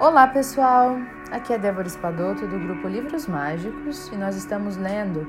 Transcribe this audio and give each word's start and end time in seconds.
Olá 0.00 0.26
pessoal, 0.26 0.96
aqui 1.30 1.52
é 1.52 1.58
Débora 1.58 1.86
Espadoto 1.86 2.46
do 2.46 2.58
grupo 2.58 2.88
Livros 2.88 3.26
Mágicos 3.26 4.08
e 4.08 4.16
nós 4.16 4.34
estamos 4.34 4.78
lendo 4.78 5.26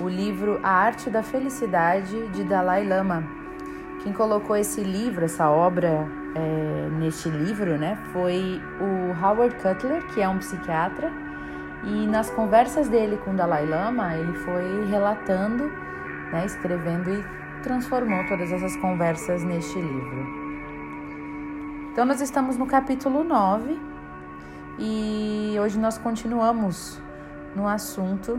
o 0.00 0.08
livro 0.08 0.58
A 0.62 0.70
Arte 0.70 1.10
da 1.10 1.22
Felicidade 1.22 2.26
de 2.28 2.42
Dalai 2.42 2.82
Lama. 2.82 3.22
Quem 4.02 4.14
colocou 4.14 4.56
esse 4.56 4.82
livro, 4.82 5.26
essa 5.26 5.50
obra 5.50 6.08
é, 6.34 6.88
neste 6.92 7.28
livro, 7.28 7.76
né, 7.76 7.98
foi 8.10 8.58
o 8.80 9.22
Howard 9.22 9.54
Cutler, 9.56 10.02
que 10.06 10.22
é 10.22 10.26
um 10.26 10.38
psiquiatra, 10.38 11.12
e 11.84 12.06
nas 12.06 12.30
conversas 12.30 12.88
dele 12.88 13.18
com 13.18 13.36
Dalai 13.36 13.66
Lama, 13.66 14.16
ele 14.16 14.32
foi 14.32 14.86
relatando, 14.86 15.68
né, 16.32 16.46
escrevendo 16.46 17.10
e 17.10 17.22
transformou 17.62 18.26
todas 18.26 18.50
essas 18.50 18.74
conversas 18.76 19.44
neste 19.44 19.78
livro. 19.78 20.46
Então, 21.92 22.06
nós 22.06 22.22
estamos 22.22 22.56
no 22.56 22.66
capítulo 22.66 23.22
9 23.22 23.95
e 24.78 25.56
hoje 25.58 25.78
nós 25.78 25.96
continuamos 25.96 27.00
no 27.54 27.66
assunto 27.66 28.38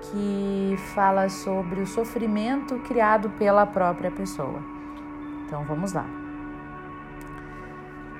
que 0.00 0.76
fala 0.94 1.28
sobre 1.28 1.80
o 1.80 1.86
sofrimento 1.86 2.78
criado 2.80 3.30
pela 3.30 3.66
própria 3.66 4.10
pessoa. 4.10 4.60
Então 5.46 5.64
vamos 5.64 5.92
lá. 5.92 6.06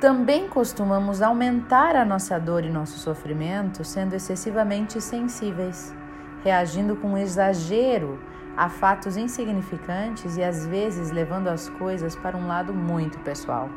Também 0.01 0.49
costumamos 0.49 1.21
aumentar 1.21 1.97
a 1.97 2.05
nossa 2.05 2.39
dor 2.39 2.65
e 2.65 2.71
nosso 2.71 2.99
sofrimento 2.99 3.83
sendo 3.85 4.15
excessivamente 4.15 5.01
sensíveis, 5.01 5.93
reagindo 6.45 6.95
com 6.95 7.19
exagero 7.19 8.19
a 8.57 8.69
fatos 8.69 9.17
insignificantes 9.17 10.37
e 10.37 10.43
às 10.43 10.65
vezes 10.67 11.11
levando 11.11 11.49
as 11.49 11.69
coisas 11.69 12.15
para 12.15 12.37
um 12.37 12.47
lado 12.47 12.73
muito 12.73 13.19
pessoal. 13.21 13.69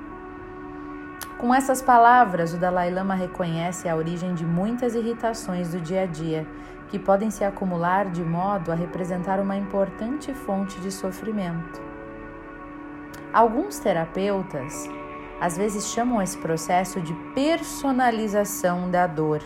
Com 1.42 1.56
essas 1.56 1.82
palavras, 1.82 2.54
o 2.54 2.58
Dalai 2.58 2.92
Lama 2.92 3.16
reconhece 3.16 3.90
a 3.90 3.96
origem 3.96 4.36
de 4.36 4.46
muitas 4.46 4.94
irritações 4.94 5.72
do 5.72 5.82
dia 5.82 6.04
a 6.04 6.06
dia, 6.06 6.46
que 6.88 7.00
podem 7.00 7.32
se 7.32 7.44
acumular 7.44 8.12
de 8.12 8.24
modo 8.24 8.72
a 8.72 8.76
representar 8.76 9.40
uma 9.40 9.58
importante 9.58 10.36
fonte 10.36 10.80
de 10.82 10.92
sofrimento. 10.92 11.82
Alguns 13.34 13.80
terapeutas 13.80 14.88
às 15.40 15.58
vezes 15.58 15.88
chamam 15.88 16.22
esse 16.22 16.38
processo 16.38 17.02
de 17.02 17.12
personalização 17.34 18.92
da 18.92 19.08
dor, 19.08 19.42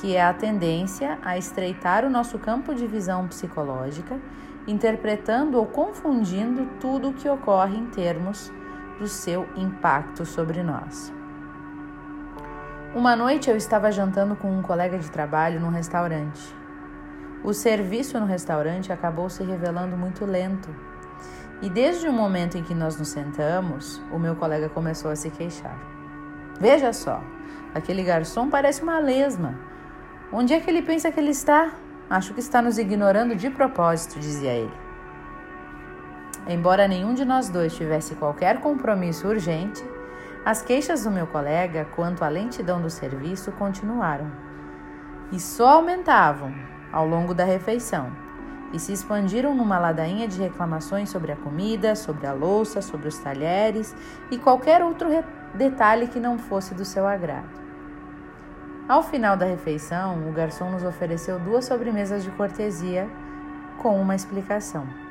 que 0.00 0.16
é 0.16 0.24
a 0.24 0.34
tendência 0.34 1.20
a 1.22 1.38
estreitar 1.38 2.04
o 2.04 2.10
nosso 2.10 2.36
campo 2.36 2.74
de 2.74 2.84
visão 2.84 3.28
psicológica, 3.28 4.20
interpretando 4.66 5.56
ou 5.56 5.66
confundindo 5.66 6.66
tudo 6.80 7.10
o 7.10 7.14
que 7.14 7.28
ocorre 7.28 7.76
em 7.78 7.86
termos 7.86 8.50
do 8.98 9.06
seu 9.06 9.46
impacto 9.56 10.24
sobre 10.24 10.62
nós. 10.62 11.12
Uma 12.94 13.14
noite 13.14 13.50
eu 13.50 13.56
estava 13.56 13.92
jantando 13.92 14.34
com 14.36 14.50
um 14.50 14.62
colega 14.62 14.98
de 14.98 15.10
trabalho 15.10 15.60
num 15.60 15.68
restaurante. 15.68 16.54
O 17.44 17.52
serviço 17.52 18.18
no 18.18 18.24
restaurante 18.24 18.92
acabou 18.92 19.28
se 19.28 19.44
revelando 19.44 19.96
muito 19.96 20.24
lento. 20.24 20.74
E 21.60 21.68
desde 21.68 22.08
o 22.08 22.12
momento 22.12 22.56
em 22.56 22.62
que 22.62 22.74
nós 22.74 22.98
nos 22.98 23.08
sentamos, 23.08 24.00
o 24.10 24.18
meu 24.18 24.34
colega 24.34 24.68
começou 24.68 25.10
a 25.10 25.16
se 25.16 25.30
queixar. 25.30 25.78
Veja 26.58 26.92
só, 26.92 27.22
aquele 27.74 28.02
garçom 28.02 28.48
parece 28.48 28.82
uma 28.82 28.98
lesma. 28.98 29.54
Onde 30.32 30.54
é 30.54 30.60
que 30.60 30.70
ele 30.70 30.82
pensa 30.82 31.12
que 31.12 31.20
ele 31.20 31.30
está? 31.30 31.72
Acho 32.08 32.32
que 32.32 32.40
está 32.40 32.62
nos 32.62 32.78
ignorando 32.78 33.36
de 33.36 33.50
propósito, 33.50 34.18
dizia 34.18 34.52
ele. 34.52 34.85
Embora 36.48 36.86
nenhum 36.86 37.12
de 37.12 37.24
nós 37.24 37.48
dois 37.48 37.74
tivesse 37.74 38.14
qualquer 38.14 38.60
compromisso 38.60 39.26
urgente, 39.26 39.84
as 40.44 40.62
queixas 40.62 41.02
do 41.02 41.10
meu 41.10 41.26
colega 41.26 41.86
quanto 41.96 42.22
à 42.22 42.28
lentidão 42.28 42.80
do 42.80 42.88
serviço 42.88 43.50
continuaram 43.52 44.30
e 45.32 45.40
só 45.40 45.70
aumentavam 45.70 46.54
ao 46.92 47.04
longo 47.04 47.34
da 47.34 47.44
refeição 47.44 48.12
e 48.72 48.78
se 48.78 48.92
expandiram 48.92 49.54
numa 49.54 49.78
ladainha 49.78 50.28
de 50.28 50.40
reclamações 50.40 51.10
sobre 51.10 51.32
a 51.32 51.36
comida, 51.36 51.96
sobre 51.96 52.26
a 52.26 52.32
louça, 52.32 52.80
sobre 52.80 53.08
os 53.08 53.18
talheres 53.18 53.94
e 54.30 54.38
qualquer 54.38 54.84
outro 54.84 55.08
detalhe 55.54 56.06
que 56.06 56.20
não 56.20 56.38
fosse 56.38 56.74
do 56.74 56.84
seu 56.84 57.06
agrado. 57.06 57.66
Ao 58.88 59.02
final 59.02 59.36
da 59.36 59.46
refeição, 59.46 60.28
o 60.28 60.32
garçom 60.32 60.70
nos 60.70 60.84
ofereceu 60.84 61.40
duas 61.40 61.64
sobremesas 61.64 62.22
de 62.22 62.30
cortesia 62.30 63.08
com 63.78 64.00
uma 64.00 64.14
explicação. 64.14 65.05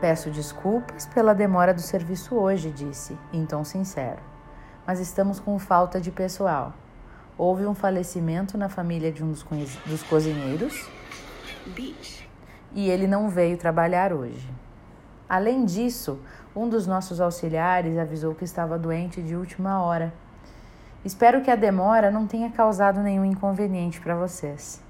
Peço 0.00 0.30
desculpas 0.30 1.06
pela 1.06 1.34
demora 1.34 1.72
do 1.72 1.80
serviço 1.80 2.34
hoje, 2.34 2.70
disse, 2.70 3.16
em 3.32 3.46
tom 3.46 3.64
sincero. 3.64 4.20
Mas 4.86 5.00
estamos 5.00 5.40
com 5.40 5.58
falta 5.58 5.98
de 5.98 6.10
pessoal. 6.10 6.74
Houve 7.38 7.66
um 7.66 7.74
falecimento 7.74 8.58
na 8.58 8.68
família 8.68 9.10
de 9.10 9.24
um 9.24 9.30
dos, 9.30 9.42
dos 9.86 10.02
cozinheiros 10.02 10.88
e 12.72 12.90
ele 12.90 13.06
não 13.06 13.30
veio 13.30 13.56
trabalhar 13.56 14.12
hoje. 14.12 14.48
Além 15.28 15.64
disso, 15.64 16.20
um 16.54 16.68
dos 16.68 16.86
nossos 16.86 17.20
auxiliares 17.20 17.98
avisou 17.98 18.34
que 18.34 18.44
estava 18.44 18.78
doente 18.78 19.22
de 19.22 19.34
última 19.34 19.82
hora. 19.82 20.12
Espero 21.04 21.40
que 21.40 21.50
a 21.50 21.56
demora 21.56 22.10
não 22.10 22.26
tenha 22.26 22.50
causado 22.50 23.00
nenhum 23.00 23.24
inconveniente 23.24 24.00
para 24.00 24.14
vocês. 24.14 24.84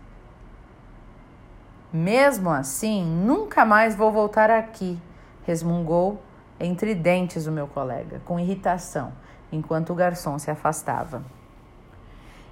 Mesmo 1.92 2.50
assim, 2.50 3.04
nunca 3.04 3.64
mais 3.64 3.94
vou 3.94 4.10
voltar 4.10 4.50
aqui, 4.50 5.00
resmungou 5.44 6.20
entre 6.58 6.94
dentes 6.94 7.46
o 7.46 7.52
meu 7.52 7.66
colega, 7.66 8.20
com 8.24 8.40
irritação, 8.40 9.12
enquanto 9.52 9.90
o 9.90 9.94
garçom 9.94 10.38
se 10.38 10.50
afastava. 10.50 11.22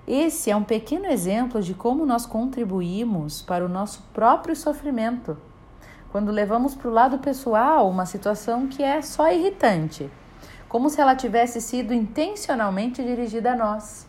Esse 0.06 0.50
é 0.50 0.56
um 0.56 0.62
pequeno 0.62 1.06
exemplo 1.06 1.62
de 1.62 1.74
como 1.74 2.04
nós 2.04 2.26
contribuímos 2.26 3.42
para 3.42 3.64
o 3.64 3.68
nosso 3.68 4.02
próprio 4.12 4.54
sofrimento, 4.54 5.36
quando 6.12 6.30
levamos 6.30 6.74
para 6.74 6.88
o 6.88 6.92
lado 6.92 7.18
pessoal 7.18 7.88
uma 7.88 8.06
situação 8.06 8.68
que 8.68 8.82
é 8.82 9.02
só 9.02 9.32
irritante, 9.32 10.10
como 10.68 10.90
se 10.90 11.00
ela 11.00 11.16
tivesse 11.16 11.60
sido 11.60 11.92
intencionalmente 11.92 13.02
dirigida 13.02 13.52
a 13.52 13.56
nós. 13.56 14.06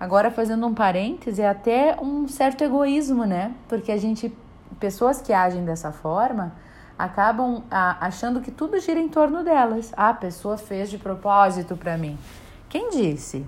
Agora, 0.00 0.30
fazendo 0.30 0.66
um 0.66 0.72
parêntese, 0.72 1.42
é 1.42 1.48
até 1.48 1.94
um 2.00 2.26
certo 2.26 2.64
egoísmo, 2.64 3.26
né? 3.26 3.54
Porque 3.68 3.92
a 3.92 3.98
gente, 3.98 4.34
pessoas 4.80 5.20
que 5.20 5.30
agem 5.30 5.62
dessa 5.62 5.92
forma, 5.92 6.54
acabam 6.98 7.62
achando 7.70 8.40
que 8.40 8.50
tudo 8.50 8.80
gira 8.80 8.98
em 8.98 9.10
torno 9.10 9.44
delas. 9.44 9.92
Ah, 9.94 10.08
a 10.08 10.14
pessoa 10.14 10.56
fez 10.56 10.88
de 10.88 10.96
propósito 10.96 11.76
para 11.76 11.98
mim. 11.98 12.18
Quem 12.66 12.88
disse? 12.88 13.46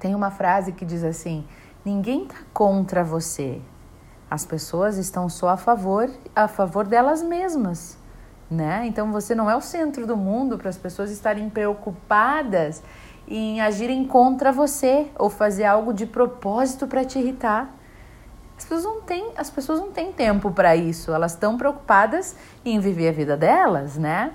Tem 0.00 0.14
uma 0.14 0.30
frase 0.30 0.72
que 0.72 0.86
diz 0.86 1.04
assim: 1.04 1.46
ninguém 1.84 2.22
está 2.22 2.36
contra 2.54 3.04
você. 3.04 3.60
As 4.30 4.46
pessoas 4.46 4.96
estão 4.96 5.28
só 5.28 5.50
a 5.50 5.56
favor, 5.58 6.10
a 6.34 6.48
favor 6.48 6.86
delas 6.86 7.22
mesmas, 7.22 7.98
né? 8.50 8.86
Então 8.86 9.12
você 9.12 9.34
não 9.34 9.50
é 9.50 9.56
o 9.56 9.60
centro 9.60 10.06
do 10.06 10.16
mundo 10.16 10.56
para 10.56 10.70
as 10.70 10.78
pessoas 10.78 11.10
estarem 11.10 11.50
preocupadas 11.50 12.82
em 13.28 13.60
agirem 13.60 14.04
contra 14.04 14.52
você 14.52 15.08
ou 15.18 15.28
fazer 15.28 15.64
algo 15.64 15.92
de 15.92 16.06
propósito 16.06 16.86
para 16.86 17.04
te 17.04 17.18
irritar. 17.18 17.74
As 18.56 18.64
pessoas 18.64 18.84
não 18.84 19.00
têm, 19.02 19.32
as 19.36 19.50
pessoas 19.50 19.80
não 19.80 19.90
têm 19.90 20.12
tempo 20.12 20.50
para 20.50 20.74
isso, 20.74 21.12
elas 21.12 21.32
estão 21.32 21.58
preocupadas 21.58 22.36
em 22.64 22.78
viver 22.80 23.08
a 23.08 23.12
vida 23.12 23.36
delas, 23.36 23.96
né? 23.96 24.32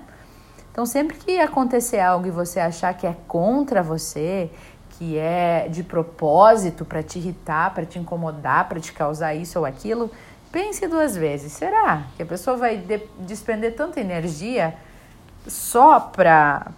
Então, 0.70 0.86
sempre 0.86 1.16
que 1.16 1.38
acontecer 1.40 2.00
algo 2.00 2.26
e 2.26 2.30
você 2.30 2.60
achar 2.60 2.94
que 2.94 3.06
é 3.06 3.16
contra 3.26 3.82
você, 3.82 4.50
que 4.90 5.18
é 5.18 5.68
de 5.68 5.82
propósito 5.82 6.84
para 6.84 7.02
te 7.02 7.18
irritar, 7.18 7.74
para 7.74 7.84
te 7.84 7.98
incomodar, 7.98 8.68
para 8.68 8.80
te 8.80 8.92
causar 8.92 9.34
isso 9.34 9.58
ou 9.58 9.66
aquilo, 9.66 10.10
pense 10.50 10.86
duas 10.86 11.16
vezes. 11.16 11.52
Será 11.52 12.04
que 12.16 12.22
a 12.22 12.26
pessoa 12.26 12.56
vai 12.56 12.76
de 12.76 13.02
despender 13.18 13.74
tanta 13.74 14.00
energia 14.00 14.74
só 15.46 15.98
para 15.98 16.72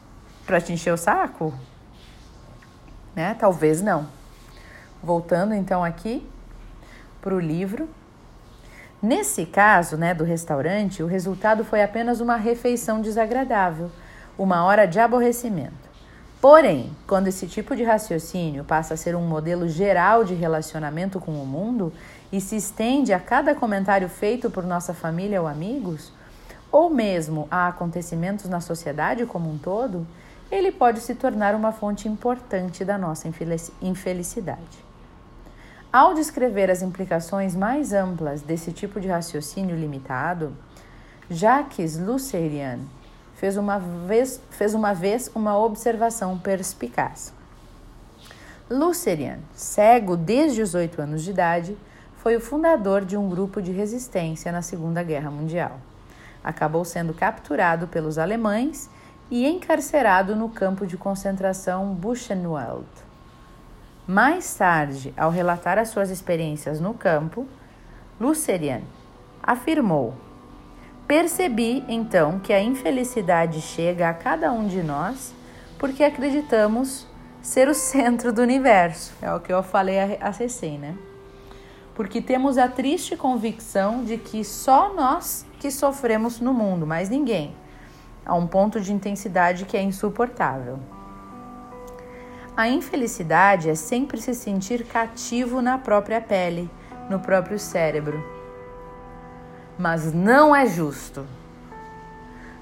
te 0.65 0.73
encher 0.73 0.93
o 0.93 0.97
saco? 0.97 1.53
Né? 3.15 3.35
Talvez 3.39 3.81
não. 3.81 4.07
Voltando 5.03 5.55
então 5.55 5.85
aqui 5.85 6.27
para 7.21 7.35
o 7.35 7.41
livro. 7.41 7.89
Nesse 9.03 9.45
caso, 9.45 9.97
né, 9.97 10.15
do 10.15 10.25
restaurante, 10.25 11.03
o 11.03 11.07
resultado 11.07 11.65
foi 11.65 11.83
apenas 11.83 12.21
uma 12.21 12.37
refeição 12.37 13.01
desagradável, 13.01 13.91
uma 14.39 14.65
hora 14.65 14.87
de 14.87 14.99
aborrecimento. 14.99 15.85
Porém, 16.41 16.95
quando 17.07 17.29
esse 17.29 17.47
tipo 17.47 17.75
de 17.75 17.83
raciocínio 17.83 18.65
passa 18.65 18.95
a 18.95 18.97
ser 18.97 19.17
um 19.17 19.27
modelo 19.27 19.67
geral 19.69 20.25
de 20.25 20.35
relacionamento 20.35 21.19
com 21.19 21.33
o 21.33 21.47
mundo 21.47 21.93
e 22.31 22.41
se 22.41 22.57
estende 22.57 23.15
a 23.15 23.19
cada 23.19 23.55
comentário 23.55 24.09
feito 24.09 24.51
por 24.51 24.65
nossa 24.65 24.93
família 24.93 25.41
ou 25.41 25.49
amigos, 25.49 26.13
ou 26.71 26.91
mesmo 26.91 27.49
a 27.51 27.69
acontecimentos 27.69 28.49
na 28.49 28.61
sociedade 28.61 29.25
como 29.25 29.51
um 29.51 29.57
todo, 29.57 30.07
ele 30.51 30.71
pode 30.71 31.01
se 31.01 31.15
tornar 31.15 31.55
uma 31.55 31.73
fonte 31.73 32.09
importante 32.09 32.85
da 32.85 32.97
nossa 32.99 33.29
infelicidade. 33.81 34.85
Ao 35.93 36.13
descrever 36.13 36.71
as 36.71 36.83
implicações 36.83 37.55
mais 37.55 37.93
amplas 37.93 38.43
desse 38.43 38.73
tipo 38.73 39.01
de 39.01 39.09
raciocínio 39.09 39.77
limitado, 39.77 40.57
Jacques 41.31 41.97
Lucerian 41.97 42.81
fez 43.37 43.57
uma 43.57 43.79
vez, 43.79 44.41
fez 44.51 44.75
uma, 44.75 44.93
vez 44.93 45.31
uma 45.35 45.57
observação 45.57 46.39
perspicaz. 46.39 47.33
Lucerian, 48.69 49.39
cego 49.55 50.17
desde 50.17 50.63
os 50.63 50.75
oito 50.75 51.01
anos 51.01 51.23
de 51.23 51.31
idade, 51.31 51.77
foi 52.17 52.37
o 52.37 52.41
fundador 52.41 53.05
de 53.05 53.17
um 53.17 53.29
grupo 53.29 53.61
de 53.61 53.71
resistência 53.71 54.51
na 54.51 54.63
Segunda 54.63 55.03
Guerra 55.03 55.31
Mundial. 55.31 55.79
Acabou 56.43 56.85
sendo 56.85 57.13
capturado 57.13 57.87
pelos 57.87 58.19
alemães 58.19 58.89
e 59.31 59.47
encarcerado 59.47 60.37
no 60.37 60.49
campo 60.49 60.87
de 60.87 60.97
concentração 60.97 61.95
Buchenwald. 61.95 62.87
Mais 64.07 64.55
tarde, 64.55 65.15
ao 65.17 65.31
relatar 65.31 65.79
as 65.79 65.89
suas 65.89 66.11
experiências 66.11 66.81
no 66.81 66.93
campo, 66.93 67.47
Lucerian 68.21 68.83
afirmou: 69.43 70.15
Percebi 71.07 71.85
então 71.89 72.39
que 72.39 72.53
a 72.53 72.61
infelicidade 72.63 73.61
chega 73.61 74.09
a 74.09 74.15
cada 74.15 74.53
um 74.53 74.67
de 74.67 74.83
nós 74.83 75.35
porque 75.79 76.05
acreditamos 76.05 77.07
ser 77.43 77.69
o 77.69 77.75
centro 77.75 78.33
do 78.33 78.43
universo. 78.43 79.13
É 79.21 79.33
o 79.33 79.41
que 79.41 79.53
eu 79.53 79.63
falei 79.63 79.99
a 79.99 80.31
recém, 80.31 80.79
né? 80.79 80.97
Porque 81.95 82.21
temos 82.21 82.59
a 82.59 82.69
triste 82.69 83.17
convicção 83.17 84.03
de 84.03 84.17
que 84.17 84.45
só 84.45 84.93
nós 84.95 85.47
que 85.61 85.71
sofremos 85.71 86.41
no 86.41 86.53
mundo, 86.53 86.87
mais 86.87 87.09
ninguém, 87.09 87.55
a 88.25 88.35
um 88.35 88.47
ponto 88.47 88.81
de 88.81 88.93
intensidade 88.93 89.65
que 89.65 89.77
é 89.77 89.83
insuportável. 89.83 90.79
A 92.57 92.69
infelicidade 92.69 93.69
é 93.69 93.75
sempre 93.75 94.21
se 94.21 94.35
sentir 94.35 94.85
cativo 94.85 95.61
na 95.61 95.77
própria 95.79 96.21
pele, 96.21 96.71
no 97.11 97.19
próprio 97.19 97.59
cérebro 97.59 98.35
mas 99.79 100.13
não 100.13 100.55
é 100.55 100.67
justo. 100.67 101.27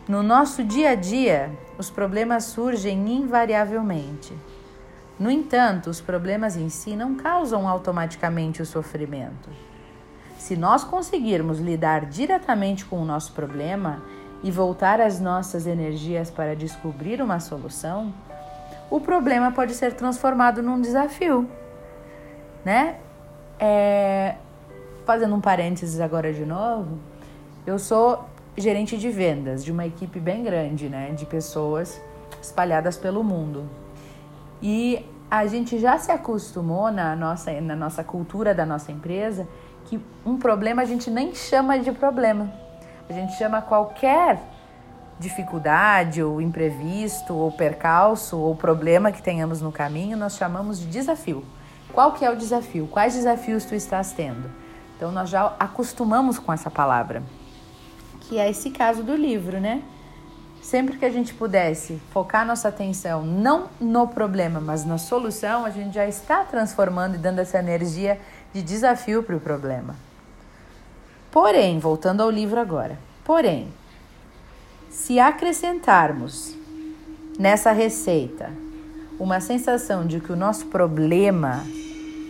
No 0.09 0.23
nosso 0.23 0.65
dia 0.65 0.91
a 0.91 0.95
dia, 0.95 1.51
os 1.79 1.91
problemas 1.91 2.45
surgem 2.45 3.09
invariavelmente. 3.13 4.37
No 5.19 5.31
entanto, 5.31 5.91
os 5.91 6.01
problemas 6.01 6.57
em 6.57 6.69
si 6.69 6.97
não 6.97 7.15
causam 7.15 7.69
automaticamente 7.69 8.61
o 8.61 8.67
sofrimento. 8.67 9.51
Se 10.39 10.57
nós 10.57 10.83
conseguirmos 10.83 11.61
lidar 11.61 12.07
diretamente 12.07 12.85
com 12.85 13.01
o 13.01 13.05
nosso 13.05 13.33
problema 13.33 14.03
e 14.43 14.51
voltar 14.51 15.01
as 15.01 15.21
nossas 15.21 15.67
energias 15.67 16.31
para 16.31 16.57
descobrir 16.57 17.23
uma 17.23 17.39
solução, 17.39 18.13
o 18.91 19.01
problema 19.01 19.53
pode 19.53 19.75
ser 19.75 19.95
transformado 19.95 20.63
num 20.63 20.81
desafio, 20.81 21.49
né? 22.65 22.97
É, 23.59 24.35
fazendo 25.05 25.35
um 25.35 25.41
parênteses 25.41 26.01
agora 26.01 26.33
de 26.33 26.45
novo, 26.45 26.99
eu 27.67 27.79
sou 27.79 28.25
gerente 28.57 28.99
de 28.99 29.09
vendas 29.09 29.65
de 29.65 29.73
uma 29.73 29.87
equipe 29.87 30.21
bem 30.21 30.43
grande, 30.43 30.89
né, 30.89 31.11
de 31.13 31.25
pessoas 31.25 32.01
espalhadas 32.41 32.97
pelo 32.97 33.23
mundo. 33.23 33.65
E 34.61 35.07
a 35.31 35.47
gente 35.47 35.79
já 35.79 35.97
se 35.99 36.11
acostumou 36.11 36.91
na 36.91 37.17
nossa, 37.17 37.59
na 37.61 37.75
nossa 37.75 38.05
cultura 38.05 38.55
da 38.55 38.67
nossa 38.67 38.93
empresa 38.93 39.49
que 39.87 40.01
um 40.25 40.37
problema 40.37 40.83
a 40.83 40.85
gente 40.85 41.11
nem 41.11 41.35
chama 41.35 41.79
de 41.79 41.91
problema. 41.93 42.53
A 43.09 43.13
gente 43.13 43.35
chama 43.37 43.61
qualquer 43.61 44.39
dificuldade 45.19 46.23
ou 46.23 46.41
imprevisto 46.41 47.35
ou 47.35 47.53
percalço 47.53 48.37
ou 48.37 48.55
problema 48.57 49.13
que 49.13 49.23
tenhamos 49.23 49.61
no 49.61 49.71
caminho, 49.71 50.17
nós 50.17 50.37
chamamos 50.37 50.81
de 50.81 50.87
desafio. 50.87 51.45
Qual 51.93 52.13
que 52.13 52.25
é 52.25 52.31
o 52.31 52.37
desafio? 52.37 52.87
Quais 52.87 53.15
desafios 53.15 53.65
tu 53.65 53.75
estás 53.75 54.13
tendo? 54.13 54.51
Então 54.97 55.13
nós 55.13 55.29
já 55.29 55.55
acostumamos 55.59 56.39
com 56.39 56.53
essa 56.53 56.71
palavra, 56.71 57.23
que 58.21 58.39
é 58.39 58.49
esse 58.49 58.71
caso 58.71 59.03
do 59.03 59.15
livro, 59.15 59.61
né? 59.61 59.83
Sempre 60.63 60.97
que 60.97 61.05
a 61.05 61.11
gente 61.11 61.35
pudesse 61.35 62.01
focar 62.13 62.47
nossa 62.47 62.69
atenção 62.69 63.25
não 63.25 63.69
no 63.81 64.07
problema, 64.07 64.61
mas 64.61 64.85
na 64.85 64.97
solução, 64.97 65.65
a 65.65 65.71
gente 65.71 65.95
já 65.95 66.07
está 66.07 66.45
transformando 66.45 67.17
e 67.17 67.19
dando 67.19 67.41
essa 67.41 67.59
energia 67.59 68.21
de 68.55 68.63
desafio 68.63 69.25
para 69.25 69.37
o 69.37 69.41
problema. 69.41 69.97
Porém, 71.33 71.79
voltando 71.79 72.23
ao 72.23 72.31
livro 72.31 72.61
agora, 72.61 72.99
porém, 73.25 73.69
se 74.91 75.19
acrescentarmos 75.19 76.55
nessa 77.39 77.73
receita 77.73 78.51
uma 79.19 79.41
sensação 79.41 80.07
de 80.07 80.21
que 80.21 80.31
o 80.31 80.37
nosso 80.37 80.67
problema 80.67 81.65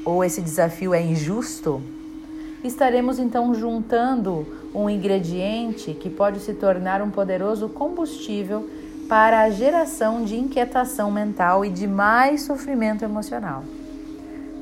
ou 0.05 0.23
esse 0.23 0.41
desafio 0.41 0.95
é 0.95 1.03
injusto, 1.03 1.83
estaremos 2.63 3.19
então 3.19 3.53
juntando 3.53 4.47
um 4.73 4.89
ingrediente 4.89 5.95
que 5.95 6.09
pode 6.09 6.39
se 6.39 6.55
tornar 6.55 7.03
um 7.03 7.11
poderoso 7.11 7.69
combustível 7.69 8.71
para 9.09 9.41
a 9.41 9.51
geração 9.51 10.25
de 10.25 10.37
inquietação 10.37 11.11
mental 11.11 11.65
e 11.65 11.71
de 11.71 11.89
mais 11.89 12.43
sofrimento 12.43 13.05
emocional. 13.05 13.65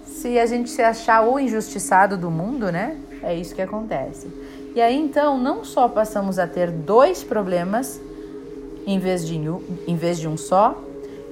Se 0.07 0.39
a 0.39 0.47
gente 0.47 0.71
se 0.71 0.83
achar 0.83 1.29
o 1.29 1.39
injustiçado 1.39 2.17
do 2.17 2.31
mundo, 2.31 2.73
né? 2.73 2.97
É 3.23 3.35
isso 3.35 3.55
que 3.55 3.63
acontece. 3.63 4.29
E 4.75 4.81
aí 4.81 4.97
então 4.97 5.39
não 5.39 5.65
só 5.65 5.89
passamos 5.89 6.39
a 6.39 6.47
ter 6.47 6.71
dois 6.71 7.23
problemas 7.25 8.01
em 8.87 8.99
vez 8.99 9.27
de, 9.27 9.37
em 9.87 9.97
vez 9.97 10.19
de 10.19 10.27
um 10.27 10.37
só, 10.37 10.83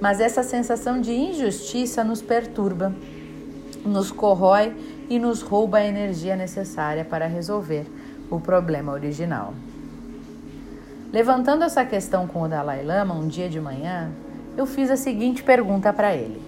mas 0.00 0.20
essa 0.20 0.43
sensação 0.43 1.00
de 1.00 1.12
injustiça 1.12 2.05
nos 2.05 2.23
perturba, 2.23 2.94
nos 3.85 4.11
corrói 4.11 4.75
e 5.08 5.19
nos 5.19 5.40
rouba 5.40 5.79
a 5.79 5.85
energia 5.85 6.37
necessária 6.37 7.05
para 7.05 7.26
resolver 7.26 7.87
o 8.31 8.38
problema 8.38 8.93
original. 8.93 9.55
Levantando 11.12 11.64
essa 11.64 11.85
questão 11.85 12.26
com 12.26 12.43
o 12.43 12.49
Dalai 12.49 12.85
Lama 12.85 13.14
um 13.14 13.26
dia 13.26 13.49
de 13.49 13.58
manhã, 13.58 14.11
eu 14.56 14.67
fiz 14.67 14.90
a 14.90 14.96
seguinte 14.96 15.43
pergunta 15.43 15.93
para 15.93 16.14
ele: 16.14 16.40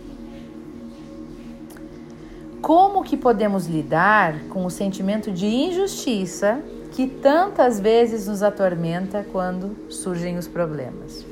Como 2.60 3.02
que 3.02 3.16
podemos 3.16 3.66
lidar 3.66 4.38
com 4.50 4.66
o 4.66 4.70
sentimento 4.70 5.32
de 5.32 5.46
injustiça 5.46 6.60
que 6.92 7.06
tantas 7.06 7.80
vezes 7.80 8.26
nos 8.26 8.42
atormenta 8.42 9.24
quando 9.32 9.74
surgem 9.88 10.36
os 10.36 10.46
problemas? 10.46 11.24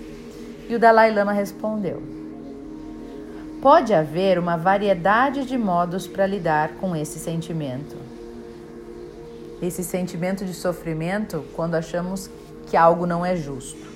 E 0.69 0.75
o 0.75 0.79
Dalai 0.79 1.13
Lama 1.13 1.33
respondeu: 1.33 2.03
Pode 3.61 3.93
haver 3.93 4.39
uma 4.39 4.57
variedade 4.57 5.45
de 5.45 5.59
modos 5.59 6.07
para 6.07 6.27
lidar 6.27 6.71
com 6.81 6.97
esse 6.97 7.19
sentimento. 7.19 7.97
Esse 9.61 9.85
sentimento 9.85 10.47
de 10.47 10.55
sofrimento 10.55 11.45
quando 11.55 11.75
achamos 11.75 12.31
que 12.69 12.77
algo 12.77 13.05
não 13.05 13.27
é 13.27 13.37
justo. 13.37 13.87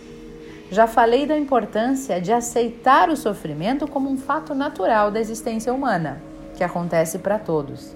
Já 0.70 0.86
falei 0.86 1.26
da 1.26 1.36
importância 1.36 2.20
de 2.20 2.32
aceitar 2.32 3.08
o 3.08 3.16
sofrimento 3.16 3.86
como 3.86 4.10
um 4.10 4.18
fato 4.18 4.54
natural 4.54 5.10
da 5.10 5.20
existência 5.20 5.72
humana, 5.72 6.20
que 6.54 6.64
acontece 6.64 7.18
para 7.18 7.38
todos. 7.38 7.94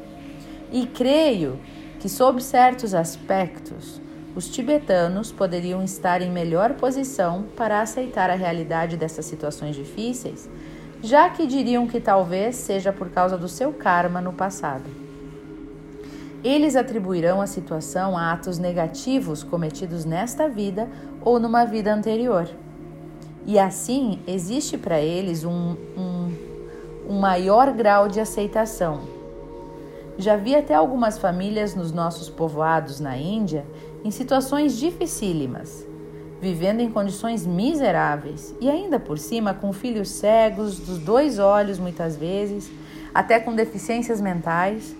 E 0.72 0.86
creio 0.86 1.58
que, 2.00 2.08
sob 2.08 2.42
certos 2.42 2.94
aspectos, 2.94 4.00
os 4.34 4.48
tibetanos 4.48 5.32
poderiam 5.32 5.82
estar 5.82 6.20
em 6.20 6.30
melhor 6.30 6.74
posição 6.74 7.44
para 7.56 7.80
aceitar 7.80 8.30
a 8.30 8.34
realidade 8.34 8.96
dessas 8.96 9.24
situações 9.24 9.74
difíceis 9.76 10.48
já 11.02 11.28
que 11.30 11.46
diriam 11.46 11.86
que 11.86 12.00
talvez 12.00 12.56
seja 12.56 12.92
por 12.92 13.10
causa 13.10 13.36
do 13.36 13.48
seu 13.48 13.72
karma 13.72 14.20
no 14.20 14.32
passado. 14.32 14.84
Eles 16.42 16.76
atribuirão 16.76 17.40
a 17.40 17.46
situação 17.46 18.16
a 18.16 18.32
atos 18.32 18.58
negativos 18.58 19.42
cometidos 19.42 20.04
nesta 20.04 20.48
vida 20.48 20.88
ou 21.20 21.40
numa 21.40 21.64
vida 21.64 21.92
anterior. 21.92 22.48
E 23.46 23.58
assim 23.58 24.20
existe 24.26 24.76
para 24.76 25.00
eles 25.00 25.44
um, 25.44 25.76
um, 25.96 26.15
um 27.08 27.18
maior 27.18 27.72
grau 27.72 28.08
de 28.08 28.20
aceitação. 28.20 29.00
Já 30.18 30.36
vi 30.36 30.54
até 30.54 30.74
algumas 30.74 31.18
famílias 31.18 31.74
nos 31.74 31.92
nossos 31.92 32.28
povoados 32.28 33.00
na 33.00 33.16
Índia 33.16 33.64
em 34.04 34.10
situações 34.10 34.76
dificílimas 34.76 35.86
vivendo 36.40 36.80
em 36.80 36.90
condições 36.90 37.46
miseráveis 37.46 38.54
e 38.60 38.68
ainda 38.68 39.00
por 39.00 39.18
cima 39.18 39.54
com 39.54 39.72
filhos 39.72 40.08
cegos 40.10 40.78
dos 40.78 40.98
dois 40.98 41.38
olhos 41.38 41.78
muitas 41.78 42.16
vezes, 42.16 42.70
até 43.14 43.40
com 43.40 43.54
deficiências 43.54 44.20
mentais. 44.20 44.94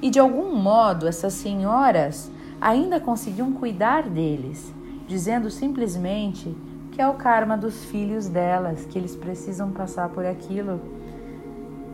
E 0.00 0.10
de 0.10 0.18
algum 0.18 0.54
modo 0.54 1.06
essas 1.06 1.34
senhoras 1.34 2.30
ainda 2.60 3.00
conseguiam 3.00 3.52
cuidar 3.52 4.08
deles, 4.08 4.72
dizendo 5.06 5.50
simplesmente 5.50 6.54
que 6.92 7.00
é 7.00 7.08
o 7.08 7.14
karma 7.14 7.56
dos 7.56 7.84
filhos 7.84 8.28
delas, 8.28 8.86
que 8.86 8.98
eles 8.98 9.14
precisam 9.14 9.70
passar 9.70 10.08
por 10.08 10.24
aquilo 10.24 10.80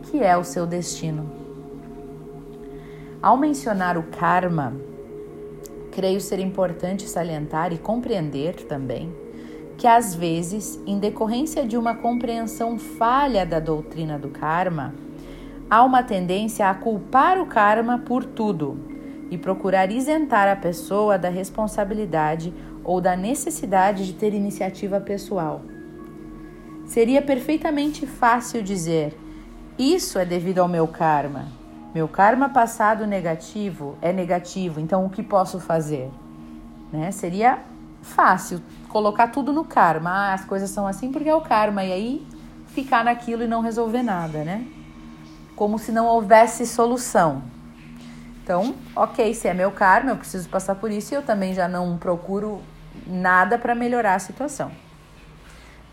que 0.09 0.23
é 0.23 0.35
o 0.37 0.43
seu 0.43 0.65
destino. 0.65 1.29
Ao 3.21 3.35
mencionar 3.35 3.97
o 3.97 4.03
karma, 4.03 4.73
creio 5.91 6.21
ser 6.21 6.39
importante 6.39 7.09
salientar 7.09 7.73
e 7.73 7.77
compreender 7.77 8.53
também 8.65 9.13
que, 9.77 9.87
às 9.87 10.15
vezes, 10.15 10.79
em 10.87 10.97
decorrência 10.97 11.65
de 11.65 11.77
uma 11.77 11.95
compreensão 11.95 12.79
falha 12.79 13.45
da 13.45 13.59
doutrina 13.59 14.17
do 14.17 14.29
karma, 14.29 14.93
há 15.69 15.83
uma 15.83 16.01
tendência 16.01 16.69
a 16.69 16.73
culpar 16.73 17.39
o 17.39 17.45
karma 17.45 17.99
por 17.99 18.23
tudo 18.23 18.79
e 19.29 19.37
procurar 19.37 19.91
isentar 19.91 20.47
a 20.47 20.55
pessoa 20.55 21.17
da 21.17 21.29
responsabilidade 21.29 22.53
ou 22.83 23.01
da 23.01 23.15
necessidade 23.15 24.05
de 24.05 24.13
ter 24.13 24.33
iniciativa 24.33 24.99
pessoal. 24.99 25.61
Seria 26.85 27.21
perfeitamente 27.21 28.07
fácil 28.07 28.63
dizer: 28.63 29.13
isso 29.77 30.17
é 30.17 30.25
devido 30.25 30.59
ao 30.59 30.67
meu 30.67 30.87
karma. 30.87 31.45
Meu 31.93 32.07
karma 32.07 32.49
passado 32.49 33.05
negativo 33.05 33.97
é 34.01 34.11
negativo, 34.11 34.79
então 34.79 35.05
o 35.05 35.09
que 35.09 35.23
posso 35.23 35.59
fazer? 35.59 36.11
Né? 36.91 37.11
Seria 37.11 37.59
fácil 38.01 38.61
colocar 38.89 39.27
tudo 39.27 39.53
no 39.53 39.63
karma. 39.63 40.09
Ah, 40.09 40.33
as 40.33 40.45
coisas 40.45 40.69
são 40.69 40.87
assim 40.87 41.11
porque 41.11 41.29
é 41.29 41.35
o 41.35 41.41
karma, 41.41 41.83
e 41.83 41.91
aí 41.91 42.27
ficar 42.67 43.03
naquilo 43.03 43.43
e 43.43 43.47
não 43.47 43.61
resolver 43.61 44.03
nada, 44.03 44.43
né? 44.43 44.65
Como 45.55 45.79
se 45.79 45.91
não 45.91 46.05
houvesse 46.05 46.65
solução. 46.65 47.41
Então, 48.43 48.75
ok, 48.95 49.33
se 49.33 49.47
é 49.47 49.53
meu 49.53 49.71
karma, 49.71 50.11
eu 50.11 50.17
preciso 50.17 50.47
passar 50.49 50.75
por 50.75 50.89
isso 50.91 51.13
e 51.13 51.15
eu 51.15 51.21
também 51.21 51.53
já 51.53 51.67
não 51.67 51.97
procuro 51.97 52.61
nada 53.05 53.57
para 53.57 53.75
melhorar 53.75 54.15
a 54.15 54.19
situação. 54.19 54.71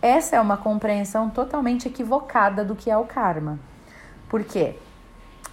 Essa 0.00 0.36
é 0.36 0.40
uma 0.40 0.56
compreensão 0.56 1.30
totalmente 1.30 1.88
equivocada 1.88 2.62
do 2.64 2.76
que 2.76 2.90
é 2.90 2.96
o 2.96 3.04
karma. 3.04 3.58
Porque, 4.28 4.74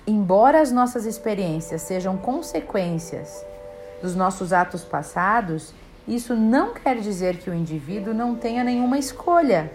embora 0.06 0.62
as 0.62 0.72
nossas 0.72 1.06
experiências 1.06 1.82
sejam 1.82 2.18
consequências 2.18 3.46
dos 4.02 4.16
nossos 4.16 4.52
atos 4.52 4.84
passados, 4.84 5.74
isso 6.08 6.36
não 6.36 6.74
quer 6.74 7.00
dizer 7.00 7.38
que 7.38 7.50
o 7.50 7.54
indivíduo 7.54 8.14
não 8.14 8.36
tenha 8.36 8.64
nenhuma 8.64 8.98
escolha 8.98 9.72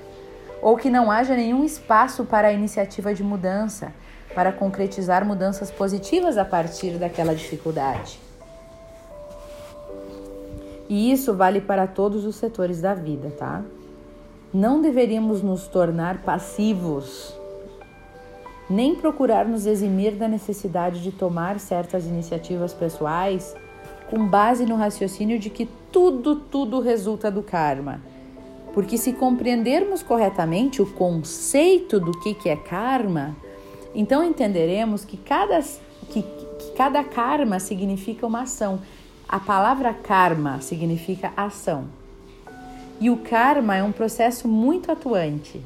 ou 0.61 0.76
que 0.76 0.91
não 0.91 1.11
haja 1.11 1.37
nenhum 1.37 1.65
espaço 1.65 2.25
para 2.25 2.49
a 2.49 2.53
iniciativa 2.53 3.15
de 3.15 3.23
mudança, 3.23 3.93
para 4.35 4.53
concretizar 4.53 5.25
mudanças 5.25 5.71
positivas 5.71 6.37
a 6.37 6.45
partir 6.45 6.99
daquela 6.99 7.35
dificuldade. 7.35 8.19
E 10.88 11.12
isso 11.12 11.35
vale 11.35 11.61
para 11.61 11.87
todos 11.87 12.25
os 12.25 12.37
setores 12.37 12.81
da 12.81 12.95
vida, 12.95 13.31
tá? 13.31 13.62
Não 14.53 14.81
deveríamos 14.81 15.43
nos 15.43 15.67
tornar 15.67 16.19
passivos 16.19 17.35
nem 18.68 18.94
procurar 18.94 19.46
nos 19.46 19.66
eximir 19.66 20.12
da 20.12 20.26
necessidade 20.26 21.02
de 21.02 21.12
tomar 21.12 21.61
certas 21.61 22.06
iniciativas 22.06 22.75
pessoais 22.75 23.54
com 24.11 24.26
base 24.26 24.64
no 24.64 24.76
raciocínio 24.76 25.38
de 25.38 25.50
que 25.50 25.68
tudo, 25.90 26.37
tudo 26.37 26.80
resulta 26.80 27.30
do 27.30 27.42
karma. 27.42 28.00
Porque 28.73 28.99
se 28.99 29.12
compreendermos 29.12 30.02
corretamente 30.02 30.82
o 30.82 30.87
conceito 30.87 31.99
do 31.99 32.12
que, 32.20 32.35
que 32.35 32.49
é 32.49 32.56
karma, 32.56 33.35
então 33.94 34.23
entenderemos 34.23 35.04
que 35.04 35.16
cada, 35.16 35.61
que, 36.11 36.23
que 36.23 36.73
cada 36.76 37.02
karma 37.02 37.58
significa 37.58 38.26
uma 38.26 38.42
ação. 38.42 38.80
A 39.28 39.40
palavra 39.40 39.94
karma 39.94 40.61
significa 40.61 41.32
ação. 41.37 41.87
E 43.00 43.11
o 43.11 43.16
karma 43.16 43.76
é 43.76 43.82
um 43.82 43.92
processo 43.92 44.46
muito 44.46 44.92
atuante. 44.92 45.61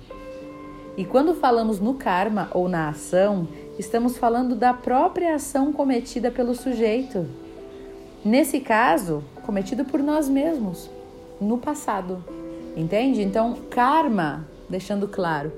E 0.96 1.04
quando 1.04 1.34
falamos 1.34 1.80
no 1.80 1.94
karma 1.94 2.48
ou 2.52 2.68
na 2.68 2.88
ação, 2.88 3.48
estamos 3.78 4.18
falando 4.18 4.54
da 4.54 4.74
própria 4.74 5.34
ação 5.34 5.72
cometida 5.72 6.30
pelo 6.30 6.54
sujeito. 6.54 7.26
Nesse 8.24 8.60
caso, 8.60 9.24
cometido 9.42 9.84
por 9.84 10.02
nós 10.02 10.28
mesmos, 10.28 10.90
no 11.40 11.56
passado. 11.56 12.22
Entende? 12.76 13.22
Então, 13.22 13.56
karma, 13.70 14.46
deixando 14.68 15.08
claro, 15.08 15.52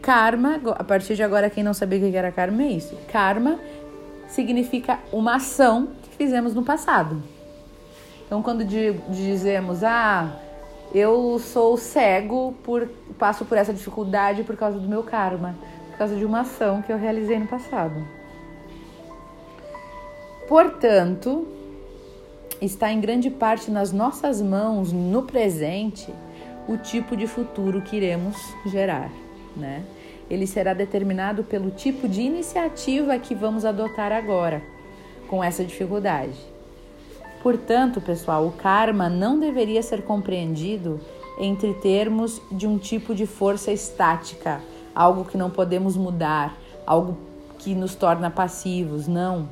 karma, 0.00 0.60
a 0.72 0.84
partir 0.84 1.14
de 1.14 1.22
agora, 1.22 1.50
quem 1.50 1.62
não 1.62 1.74
sabia 1.74 1.98
o 1.98 2.10
que 2.10 2.16
era 2.16 2.32
karma 2.32 2.62
é 2.62 2.68
isso. 2.68 2.96
Karma 3.12 3.58
significa 4.28 4.98
uma 5.12 5.36
ação 5.36 5.88
que 6.02 6.16
fizemos 6.16 6.54
no 6.54 6.62
passado. 6.62 7.22
Então, 8.26 8.42
quando 8.42 8.64
dizemos, 8.64 9.84
ah, 9.84 10.34
eu 10.94 11.40
sou 11.40 11.76
cego 11.76 12.54
por 12.62 12.88
passo 13.18 13.44
por 13.44 13.58
essa 13.58 13.72
dificuldade 13.72 14.44
por 14.44 14.56
causa 14.56 14.78
do 14.78 14.88
meu 14.88 15.02
karma, 15.02 15.56
por 15.90 15.98
causa 15.98 16.14
de 16.14 16.24
uma 16.24 16.42
ação 16.42 16.80
que 16.80 16.92
eu 16.92 16.96
realizei 16.96 17.36
no 17.36 17.48
passado. 17.48 18.06
Portanto, 20.46 21.48
está 22.60 22.92
em 22.92 23.00
grande 23.00 23.28
parte 23.28 23.72
nas 23.72 23.92
nossas 23.92 24.40
mãos 24.40 24.92
no 24.92 25.24
presente 25.24 26.14
o 26.68 26.76
tipo 26.76 27.16
de 27.16 27.26
futuro 27.26 27.82
que 27.82 27.96
iremos 27.96 28.36
gerar, 28.66 29.10
né? 29.56 29.82
Ele 30.30 30.46
será 30.46 30.72
determinado 30.72 31.42
pelo 31.42 31.70
tipo 31.70 32.08
de 32.08 32.22
iniciativa 32.22 33.18
que 33.18 33.34
vamos 33.34 33.64
adotar 33.64 34.12
agora 34.12 34.62
com 35.28 35.42
essa 35.42 35.64
dificuldade. 35.64 36.53
Portanto, 37.44 38.00
pessoal, 38.00 38.46
o 38.46 38.52
karma 38.52 39.10
não 39.10 39.38
deveria 39.38 39.82
ser 39.82 40.02
compreendido 40.02 40.98
entre 41.38 41.74
termos 41.74 42.40
de 42.50 42.66
um 42.66 42.78
tipo 42.78 43.14
de 43.14 43.26
força 43.26 43.70
estática, 43.70 44.62
algo 44.94 45.26
que 45.26 45.36
não 45.36 45.50
podemos 45.50 45.94
mudar, 45.94 46.56
algo 46.86 47.18
que 47.58 47.74
nos 47.74 47.94
torna 47.94 48.30
passivos, 48.30 49.06
não. 49.06 49.46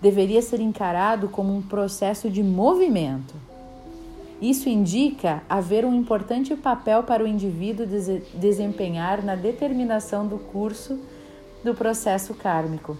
Deveria 0.00 0.40
ser 0.40 0.60
encarado 0.60 1.28
como 1.28 1.52
um 1.52 1.60
processo 1.60 2.30
de 2.30 2.40
movimento. 2.40 3.34
Isso 4.40 4.68
indica 4.68 5.42
haver 5.48 5.84
um 5.84 5.92
importante 5.92 6.54
papel 6.54 7.02
para 7.02 7.24
o 7.24 7.26
indivíduo 7.26 7.84
desempenhar 8.32 9.24
na 9.24 9.34
determinação 9.34 10.24
do 10.24 10.38
curso 10.38 10.96
do 11.64 11.74
processo 11.74 12.32
kármico. 12.34 12.96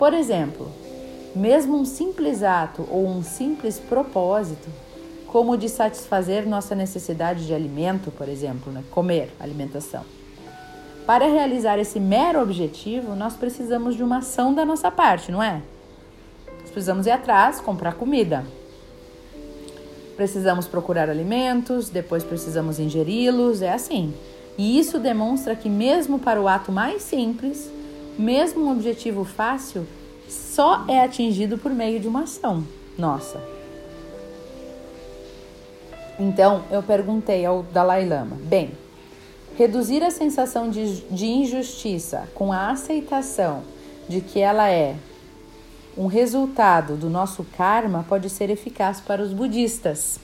Por 0.00 0.12
exemplo, 0.12 0.68
mesmo 1.34 1.76
um 1.76 1.84
simples 1.84 2.42
ato 2.42 2.86
ou 2.90 3.06
um 3.06 3.22
simples 3.22 3.78
propósito, 3.78 4.68
como 5.26 5.52
o 5.52 5.56
de 5.56 5.68
satisfazer 5.68 6.46
nossa 6.46 6.74
necessidade 6.74 7.46
de 7.46 7.52
alimento, 7.52 8.10
por 8.12 8.28
exemplo, 8.28 8.72
né? 8.72 8.84
comer, 8.90 9.32
alimentação. 9.40 10.04
Para 11.04 11.26
realizar 11.26 11.78
esse 11.78 11.98
mero 11.98 12.40
objetivo, 12.40 13.14
nós 13.14 13.34
precisamos 13.34 13.96
de 13.96 14.02
uma 14.02 14.18
ação 14.18 14.54
da 14.54 14.64
nossa 14.64 14.90
parte, 14.90 15.32
não 15.32 15.42
é? 15.42 15.60
Nós 16.60 16.70
precisamos 16.70 17.06
ir 17.06 17.10
atrás, 17.10 17.60
comprar 17.60 17.94
comida. 17.94 18.44
Precisamos 20.16 20.68
procurar 20.68 21.10
alimentos, 21.10 21.90
depois 21.90 22.22
precisamos 22.22 22.78
ingeri-los, 22.78 23.60
é 23.60 23.72
assim. 23.72 24.14
E 24.56 24.78
isso 24.78 25.00
demonstra 25.00 25.56
que, 25.56 25.68
mesmo 25.68 26.18
para 26.18 26.40
o 26.40 26.46
ato 26.46 26.70
mais 26.70 27.02
simples, 27.02 27.70
mesmo 28.16 28.64
um 28.64 28.70
objetivo 28.72 29.24
fácil, 29.24 29.84
só 30.28 30.84
é 30.88 31.00
atingido 31.00 31.58
por 31.58 31.72
meio 31.72 32.00
de 32.00 32.08
uma 32.08 32.22
ação 32.22 32.64
nossa. 32.96 33.40
Então 36.18 36.62
eu 36.70 36.82
perguntei 36.82 37.44
ao 37.44 37.62
Dalai 37.62 38.06
Lama: 38.06 38.36
bem, 38.42 38.72
reduzir 39.56 40.02
a 40.02 40.10
sensação 40.10 40.70
de, 40.70 41.00
de 41.02 41.26
injustiça 41.26 42.28
com 42.34 42.52
a 42.52 42.70
aceitação 42.70 43.62
de 44.08 44.20
que 44.20 44.38
ela 44.38 44.70
é 44.70 44.96
um 45.96 46.06
resultado 46.06 46.96
do 46.96 47.08
nosso 47.08 47.44
karma 47.56 48.04
pode 48.08 48.28
ser 48.28 48.50
eficaz 48.50 49.00
para 49.00 49.22
os 49.22 49.32
budistas. 49.32 50.18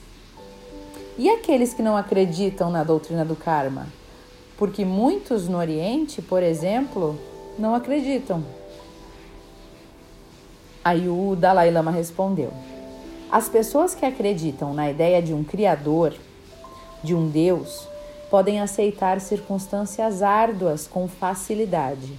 E 1.17 1.29
aqueles 1.29 1.73
que 1.73 1.81
não 1.81 1.95
acreditam 1.95 2.69
na 2.69 2.83
doutrina 2.83 3.23
do 3.23 3.35
karma? 3.35 3.87
Porque 4.57 4.83
muitos 4.85 5.47
no 5.47 5.57
Oriente, 5.57 6.21
por 6.21 6.43
exemplo, 6.43 7.17
não 7.57 7.73
acreditam. 7.73 8.43
Aí 10.83 11.07
o 11.07 11.35
Dalai 11.35 11.69
Lama 11.69 11.91
respondeu: 11.91 12.51
As 13.31 13.47
pessoas 13.47 13.93
que 13.93 14.05
acreditam 14.05 14.73
na 14.73 14.89
ideia 14.89 15.21
de 15.21 15.33
um 15.33 15.43
Criador, 15.43 16.13
de 17.03 17.13
um 17.13 17.29
Deus, 17.29 17.87
podem 18.31 18.59
aceitar 18.59 19.21
circunstâncias 19.21 20.23
árduas 20.23 20.87
com 20.87 21.07
facilidade, 21.07 22.17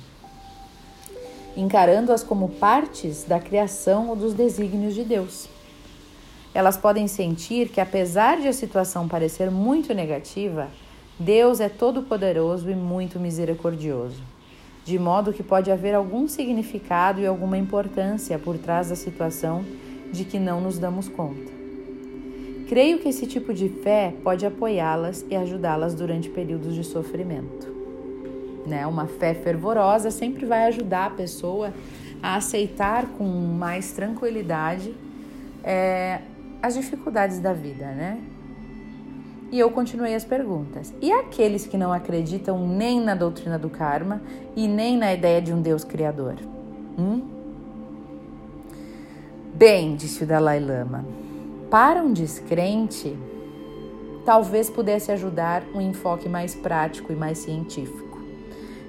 encarando-as 1.57 2.23
como 2.23 2.51
partes 2.51 3.25
da 3.25 3.41
criação 3.41 4.11
ou 4.11 4.17
dos 4.17 4.33
desígnios 4.33 4.95
de 4.95 5.03
Deus. 5.03 5.49
Elas 6.55 6.77
podem 6.77 7.09
sentir 7.09 7.69
que, 7.69 7.81
apesar 7.81 8.41
de 8.41 8.47
a 8.47 8.53
situação 8.53 9.09
parecer 9.09 9.51
muito 9.51 9.93
negativa, 9.93 10.69
Deus 11.19 11.61
é 11.61 11.69
todo-poderoso 11.69 12.71
e 12.71 12.77
muito 12.77 13.19
misericordioso 13.19 14.32
de 14.85 14.99
modo 14.99 15.33
que 15.33 15.43
pode 15.43 15.71
haver 15.71 15.95
algum 15.95 16.27
significado 16.27 17.21
e 17.21 17.27
alguma 17.27 17.57
importância 17.57 18.39
por 18.39 18.59
trás 18.59 18.89
da 18.89 18.97
situação 18.97 19.65
de 20.13 20.25
que 20.25 20.39
não 20.39 20.61
nos 20.61 20.79
damos 20.79 21.09
conta. 21.09 21.53
Creio 22.69 22.99
que 22.99 23.09
esse 23.09 23.27
tipo 23.27 23.53
de 23.53 23.69
fé 23.69 24.15
pode 24.23 24.47
apoiá-las 24.47 25.25
e 25.29 25.37
ajudá-las 25.37 25.95
durante 25.95 26.29
períodos 26.29 26.75
de 26.75 26.83
sofrimento. 26.83 27.71
Né? 28.67 28.87
Uma 28.87 29.07
fé 29.07 29.35
fervorosa 29.35 30.11
sempre 30.11 30.47
vai 30.47 30.65
ajudar 30.67 31.07
a 31.07 31.11
pessoa 31.11 31.73
a 32.23 32.37
aceitar 32.37 33.07
com 33.19 33.25
mais 33.25 33.93
tranquilidade 33.93 34.95
é, 35.65 36.21
as 36.63 36.75
dificuldades 36.75 37.41
da 37.41 37.53
vida, 37.53 37.87
né? 37.87 38.19
E 39.53 39.59
eu 39.59 39.71
continuei 39.71 40.15
as 40.15 40.25
perguntas. 40.25 40.95
E 41.03 41.13
aqueles 41.13 41.67
que 41.67 41.77
não 41.77 41.93
acreditam 41.93 42.67
nem 42.67 42.99
na 42.99 43.15
doutrina 43.15 43.59
do 43.59 43.69
karma 43.69 44.23
e 44.57 44.67
nem 44.67 44.97
na 44.97 45.13
ideia 45.13 45.43
de 45.43 45.53
um 45.53 45.61
Deus 45.61 45.85
criador? 45.85 46.37
Hum? 46.99 47.21
Bem, 49.53 49.95
disse 49.95 50.25
o 50.25 50.27
Dalai 50.27 50.59
Lama, 50.59 51.05
Para 51.71 52.03
um 52.03 52.15
descrente, 52.15 53.15
talvez 54.25 54.71
pudesse 54.71 55.13
ajudar 55.13 55.63
um 55.75 55.83
enfoque 55.83 56.31
mais 56.31 56.55
prático 56.55 57.13
e 57.13 57.17
mais 57.17 57.37
científico. 57.37 58.19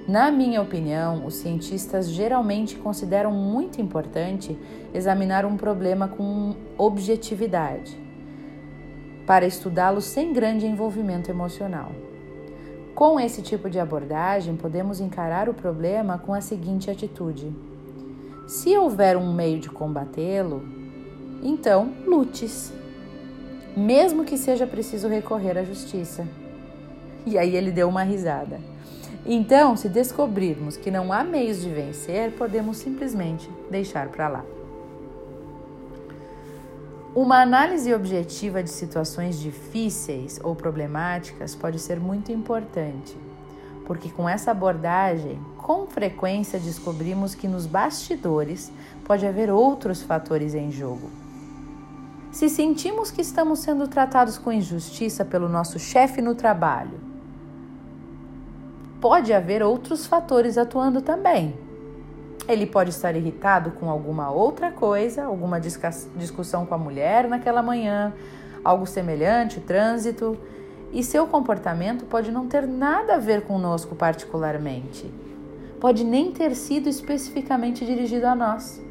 Na 0.08 0.32
minha 0.32 0.62
opinião, 0.62 1.26
os 1.26 1.36
cientistas 1.36 2.10
geralmente 2.10 2.78
consideram 2.78 3.32
muito 3.32 3.82
importante 3.82 4.58
examinar 4.94 5.46
um 5.46 5.58
problema 5.58 6.08
com 6.08 6.56
objetividade, 6.78 8.03
para 9.26 9.46
estudá-lo 9.46 10.02
sem 10.02 10.34
grande 10.34 10.66
envolvimento 10.66 11.30
emocional. 11.30 11.92
Com 12.94 13.20
esse 13.20 13.42
tipo 13.42 13.70
de 13.70 13.80
abordagem, 13.80 14.56
podemos 14.56 15.00
encarar 15.00 15.50
o 15.50 15.54
problema 15.54 16.18
com 16.18 16.34
a 16.34 16.42
seguinte 16.42 16.92
atitude: 16.92 17.52
se 18.48 18.78
houver 18.78 19.18
um 19.18 19.34
meio 19.34 19.60
de 19.60 19.70
combatê-lo, 19.70 20.64
então 21.42 21.92
lutes, 22.06 22.72
mesmo 23.76 24.24
que 24.24 24.38
seja 24.38 24.68
preciso 24.68 25.08
recorrer 25.08 25.58
à 25.58 25.64
justiça. 25.64 26.28
E 27.26 27.38
aí 27.38 27.56
ele 27.56 27.72
deu 27.72 27.88
uma 27.88 28.04
risada. 28.04 28.60
Então, 29.26 29.78
se 29.78 29.88
descobrirmos 29.88 30.76
que 30.76 30.92
não 30.92 31.14
há 31.14 31.24
meios 31.24 31.62
de 31.62 31.70
vencer, 31.70 32.34
podemos 32.34 32.78
simplesmente 32.78 33.50
deixar 33.72 34.10
para 34.10 34.28
lá. 34.28 34.46
Uma 37.16 37.44
análise 37.44 37.94
objetiva 37.94 38.64
de 38.64 38.72
situações 38.72 39.40
difíceis 39.40 40.40
ou 40.44 40.56
problemáticas 40.56 41.54
pode 41.54 41.78
ser 41.78 42.00
muito 42.00 42.32
importante, 42.32 43.16
porque 43.86 44.10
com 44.10 44.28
essa 44.28 44.50
abordagem, 44.50 45.40
com 45.56 45.86
frequência 45.86 46.60
descobrimos 46.60 47.36
que 47.36 47.48
nos 47.48 47.68
bastidores 47.68 48.72
pode 49.06 49.28
haver 49.28 49.52
outros 49.52 50.02
fatores 50.02 50.56
em 50.56 50.72
jogo. 50.72 51.08
Se 52.32 52.50
sentimos 52.50 53.12
que 53.12 53.22
estamos 53.22 53.60
sendo 53.60 53.88
tratados 53.88 54.40
com 54.40 54.52
injustiça 54.52 55.24
pelo 55.24 55.48
nosso 55.48 55.78
chefe 55.78 56.20
no 56.20 56.34
trabalho, 56.34 57.00
pode 59.00 59.32
haver 59.32 59.62
outros 59.62 60.08
fatores 60.08 60.58
atuando 60.58 61.00
também, 61.00 61.54
ele 62.48 62.66
pode 62.66 62.90
estar 62.90 63.16
irritado 63.16 63.72
com 63.72 63.90
alguma 63.90 64.30
outra 64.30 64.72
coisa, 64.72 65.26
alguma 65.26 65.60
discussão 65.60 66.66
com 66.66 66.76
a 66.76 66.78
mulher 66.78 67.28
naquela 67.28 67.62
manhã, 67.62 68.14
algo 68.64 68.86
semelhante, 68.86 69.60
trânsito, 69.60 70.38
e 70.92 71.04
seu 71.04 71.26
comportamento 71.26 72.06
pode 72.06 72.32
não 72.32 72.48
ter 72.48 72.68
nada 72.68 73.16
a 73.16 73.20
ver 73.20 73.44
conosco 73.44 73.96
particularmente. 73.96 75.10
Pode 75.80 76.04
nem 76.04 76.32
ter 76.32 76.56
sido 76.56 76.88
especificamente 76.88 77.86
dirigido 77.86 78.28
a 78.28 78.36
nós. 78.36 78.82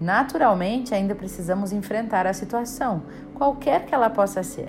Naturalmente, 0.00 0.94
ainda 0.94 1.14
precisamos 1.14 1.72
enfrentar 1.72 2.26
a 2.26 2.32
situação, 2.32 3.02
qualquer 3.34 3.86
que 3.86 3.94
ela 3.94 4.10
possa 4.10 4.42
ser. 4.42 4.68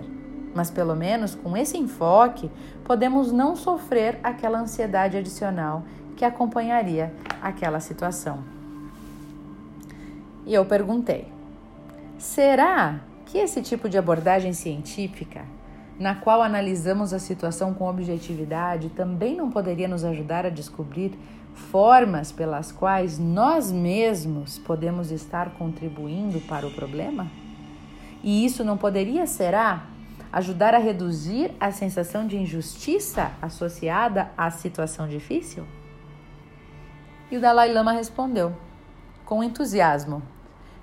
Mas 0.55 0.71
pelo 0.71 0.95
menos 0.95 1.35
com 1.35 1.55
esse 1.55 1.77
enfoque, 1.77 2.49
podemos 2.83 3.31
não 3.31 3.55
sofrer 3.55 4.19
aquela 4.23 4.59
ansiedade 4.59 5.17
adicional 5.17 5.83
que 6.17 6.25
acompanharia 6.25 7.13
aquela 7.41 7.79
situação. 7.79 8.43
E 10.45 10.53
eu 10.53 10.65
perguntei: 10.65 11.27
será 12.17 12.99
que 13.25 13.37
esse 13.37 13.61
tipo 13.61 13.87
de 13.87 13.97
abordagem 13.97 14.51
científica, 14.51 15.45
na 15.99 16.15
qual 16.15 16.41
analisamos 16.41 17.13
a 17.13 17.19
situação 17.19 17.73
com 17.73 17.87
objetividade, 17.87 18.89
também 18.89 19.35
não 19.35 19.49
poderia 19.49 19.87
nos 19.87 20.03
ajudar 20.03 20.45
a 20.45 20.49
descobrir 20.49 21.17
formas 21.53 22.31
pelas 22.31 22.71
quais 22.71 23.17
nós 23.17 23.71
mesmos 23.71 24.59
podemos 24.59 25.11
estar 25.11 25.51
contribuindo 25.51 26.39
para 26.41 26.67
o 26.67 26.71
problema? 26.71 27.27
E 28.23 28.45
isso 28.45 28.63
não 28.63 28.77
poderia, 28.77 29.25
será, 29.25 29.85
ajudar 30.31 30.73
a 30.73 30.77
reduzir 30.77 31.51
a 31.59 31.71
sensação 31.71 32.27
de 32.27 32.37
injustiça 32.37 33.31
associada 33.41 34.31
à 34.37 34.49
situação 34.51 35.07
difícil? 35.07 35.65
E 37.29 37.37
o 37.37 37.41
Dalai 37.41 37.73
Lama 37.73 37.91
respondeu, 37.91 38.53
com 39.25 39.43
entusiasmo: 39.43 40.21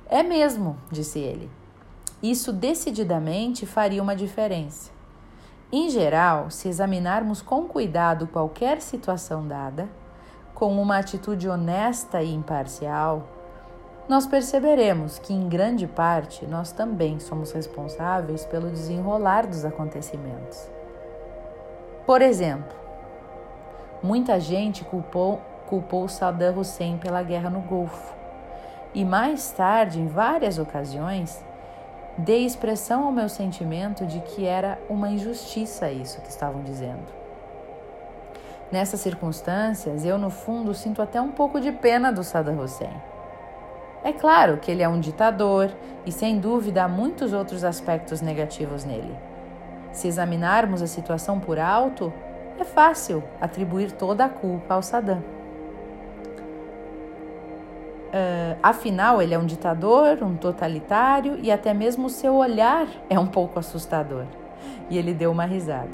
É 0.07 0.23
mesmo, 0.23 0.77
disse 0.91 1.19
ele. 1.19 1.51
Isso 2.23 2.53
decididamente 2.53 3.65
faria 3.65 4.03
uma 4.03 4.15
diferença. 4.15 4.91
Em 5.73 5.89
geral, 5.89 6.51
se 6.51 6.69
examinarmos 6.69 7.43
com 7.43 7.65
cuidado 7.65 8.27
qualquer 8.27 8.81
situação 8.81 9.47
dada, 9.47 9.89
com 10.55 10.81
uma 10.81 10.99
atitude 10.99 11.49
honesta 11.49 12.23
e 12.23 12.33
imparcial, 12.33 13.27
nós 14.09 14.27
perceberemos 14.27 15.19
que, 15.19 15.33
em 15.33 15.49
grande 15.49 15.87
parte, 15.87 16.47
nós 16.47 16.71
também 16.71 17.19
somos 17.19 17.53
responsáveis 17.53 18.45
pelo 18.45 18.71
desenrolar 18.71 19.47
dos 19.47 19.65
acontecimentos. 19.65 20.69
Por 22.07 22.21
exemplo, 22.21 22.77
muita 24.03 24.39
gente 24.39 24.85
culpou 24.85 25.41
culpou 25.75 26.09
Saddam 26.09 26.57
Hussein 26.57 26.99
pela 26.99 27.21
guerra 27.25 27.51
no 27.51 27.59
Golfo. 27.59 28.15
E 28.95 29.05
mais 29.05 29.51
tarde, 29.51 30.01
em 30.01 30.07
várias 30.07 30.57
ocasiões, 30.57 31.45
dei 32.17 32.47
expressão 32.47 33.05
ao 33.05 33.11
meu 33.11 33.29
sentimento 33.29 34.07
de 34.07 34.21
que 34.21 34.47
era 34.47 34.79
uma 34.89 35.11
injustiça 35.11 35.91
isso 35.91 36.21
que 36.21 36.31
estavam 36.31 36.63
dizendo. 36.63 37.03
Nessas 38.71 39.01
circunstâncias, 39.01 40.05
eu 40.05 40.17
no 40.17 40.31
fundo 40.31 40.73
sinto 40.75 41.03
até 41.03 41.21
um 41.21 41.33
pouco 41.33 41.61
de 41.61 41.73
pena 41.73 42.13
do 42.13 42.23
Saddam 42.23 42.61
Hussein. 42.61 42.95
É 44.05 44.13
claro 44.13 44.59
que 44.59 44.71
ele 44.71 44.83
é 44.85 44.89
um 44.89 45.01
ditador 45.01 45.73
e, 46.07 46.13
sem 46.13 46.39
dúvida, 46.39 46.85
há 46.85 46.89
muitos 46.89 47.33
outros 47.33 47.65
aspectos 47.65 48.21
negativos 48.21 48.85
nele. 48.85 49.17
Se 49.91 50.07
examinarmos 50.07 50.83
a 50.83 50.87
situação 50.87 51.41
por 51.41 51.59
alto, 51.59 52.13
é 52.61 52.63
fácil 52.63 53.25
atribuir 53.41 53.91
toda 53.91 54.25
a 54.25 54.29
culpa 54.29 54.75
ao 54.75 54.83
Saddam. 54.83 55.44
Uh, 58.15 58.57
afinal, 58.63 59.21
ele 59.21 59.35
é 59.35 59.39
um 59.39 59.45
ditador, 59.45 60.23
um 60.23 60.37
totalitário 60.37 61.37
e 61.43 61.51
até 61.51 61.75
mesmo 61.75 62.07
o 62.07 62.11
seu 62.11 62.37
olhar 62.37 62.87
é 63.11 63.19
um 63.19 63.27
pouco 63.27 63.59
assustador. 63.59 64.25
E 64.89 64.97
ele 64.97 65.13
deu 65.13 65.33
uma 65.33 65.45
risada. 65.45 65.91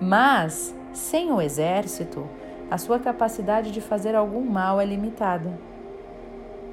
Mas, 0.00 0.74
sem 0.94 1.30
o 1.30 1.42
exército, 1.42 2.26
a 2.70 2.78
sua 2.78 2.98
capacidade 2.98 3.70
de 3.70 3.82
fazer 3.82 4.14
algum 4.14 4.40
mal 4.40 4.80
é 4.80 4.86
limitada. 4.86 5.52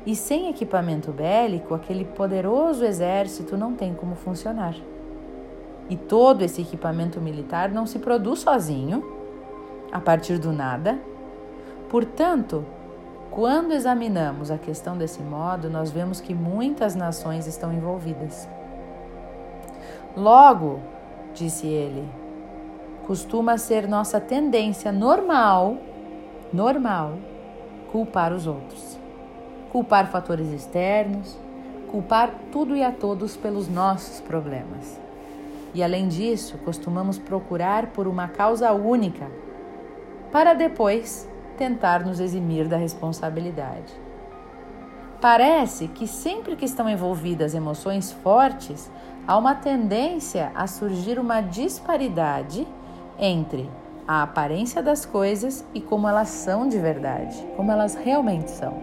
E 0.06 0.16
sem 0.16 0.50
equipamento 0.50 1.12
bélico, 1.12 1.74
aquele 1.74 2.06
poderoso 2.06 2.86
exército 2.86 3.58
não 3.58 3.76
tem 3.76 3.94
como 3.94 4.16
funcionar. 4.16 4.76
E 5.90 5.98
todo 5.98 6.44
esse 6.44 6.62
equipamento 6.62 7.20
militar 7.20 7.70
não 7.70 7.86
se 7.86 8.00
produz 8.00 8.40
sozinho, 8.40 9.04
a 9.92 10.00
partir 10.00 10.38
do 10.38 10.54
nada. 10.54 10.98
Portanto, 11.90 12.66
quando 13.32 13.72
examinamos 13.72 14.52
a 14.52 14.58
questão 14.58 14.98
desse 14.98 15.22
modo, 15.22 15.70
nós 15.70 15.90
vemos 15.90 16.20
que 16.20 16.36
muitas 16.36 16.96
nações 16.96 17.48
estão 17.48 17.72
envolvidas. 17.72 18.48
Logo, 20.18 20.82
disse 21.34 21.66
ele, 21.66 22.08
costuma 23.08 23.58
ser 23.58 23.88
nossa 23.88 24.20
tendência 24.20 24.92
normal, 24.92 25.78
normal, 26.52 27.14
culpar 27.90 28.34
os 28.34 28.46
outros. 28.46 29.00
Culpar 29.72 30.12
fatores 30.12 30.52
externos, 30.52 31.40
culpar 31.90 32.34
tudo 32.52 32.76
e 32.76 32.84
a 32.84 32.92
todos 32.92 33.38
pelos 33.38 33.70
nossos 33.70 34.20
problemas. 34.20 35.00
E 35.74 35.82
além 35.82 36.10
disso, 36.10 36.58
costumamos 36.66 37.18
procurar 37.18 37.88
por 37.88 38.08
uma 38.08 38.28
causa 38.28 38.74
única, 38.74 39.32
para 40.34 40.54
depois 40.54 41.31
tentar 41.62 42.04
nos 42.04 42.20
eximir 42.20 42.68
da 42.68 42.76
responsabilidade. 42.76 43.94
Parece 45.22 45.88
que 45.88 46.08
sempre 46.08 46.56
que 46.56 46.66
estão 46.66 46.90
envolvidas 46.90 47.54
emoções 47.54 48.12
fortes, 48.12 48.90
há 49.28 49.38
uma 49.38 49.54
tendência 49.54 50.52
a 50.56 50.66
surgir 50.66 51.20
uma 51.20 51.40
disparidade 51.40 52.68
entre 53.20 53.70
a 54.08 54.24
aparência 54.24 54.82
das 54.82 55.06
coisas 55.06 55.64
e 55.72 55.80
como 55.80 56.08
elas 56.08 56.30
são 56.30 56.68
de 56.68 56.80
verdade, 56.80 57.38
como 57.56 57.72
elas 57.72 57.94
realmente 57.94 58.50
são. 58.50 58.82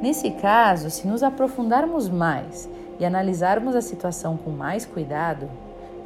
Nesse 0.00 0.30
caso, 0.30 0.88
se 0.88 1.06
nos 1.06 1.22
aprofundarmos 1.22 2.08
mais 2.08 2.66
e 2.98 3.04
analisarmos 3.04 3.76
a 3.76 3.82
situação 3.82 4.38
com 4.38 4.50
mais 4.50 4.86
cuidado, 4.86 5.50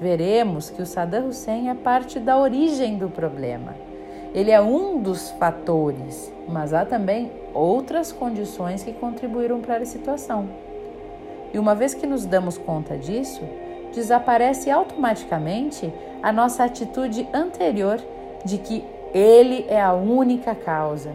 veremos 0.00 0.68
que 0.68 0.82
o 0.82 0.86
Saddam 0.86 1.28
Hussein 1.28 1.68
é 1.68 1.74
parte 1.74 2.18
da 2.18 2.36
origem 2.36 2.98
do 2.98 3.08
problema 3.08 3.89
ele 4.34 4.50
é 4.50 4.60
um 4.60 5.00
dos 5.02 5.30
fatores, 5.32 6.32
mas 6.48 6.72
há 6.72 6.84
também 6.84 7.32
outras 7.52 8.12
condições 8.12 8.82
que 8.82 8.92
contribuíram 8.92 9.60
para 9.60 9.78
a 9.78 9.84
situação. 9.84 10.48
E 11.52 11.58
uma 11.58 11.74
vez 11.74 11.94
que 11.94 12.06
nos 12.06 12.24
damos 12.24 12.56
conta 12.56 12.96
disso, 12.96 13.42
desaparece 13.92 14.70
automaticamente 14.70 15.92
a 16.22 16.32
nossa 16.32 16.64
atitude 16.64 17.28
anterior 17.34 18.00
de 18.44 18.58
que 18.58 18.84
ele 19.12 19.66
é 19.68 19.80
a 19.80 19.92
única 19.92 20.54
causa 20.54 21.10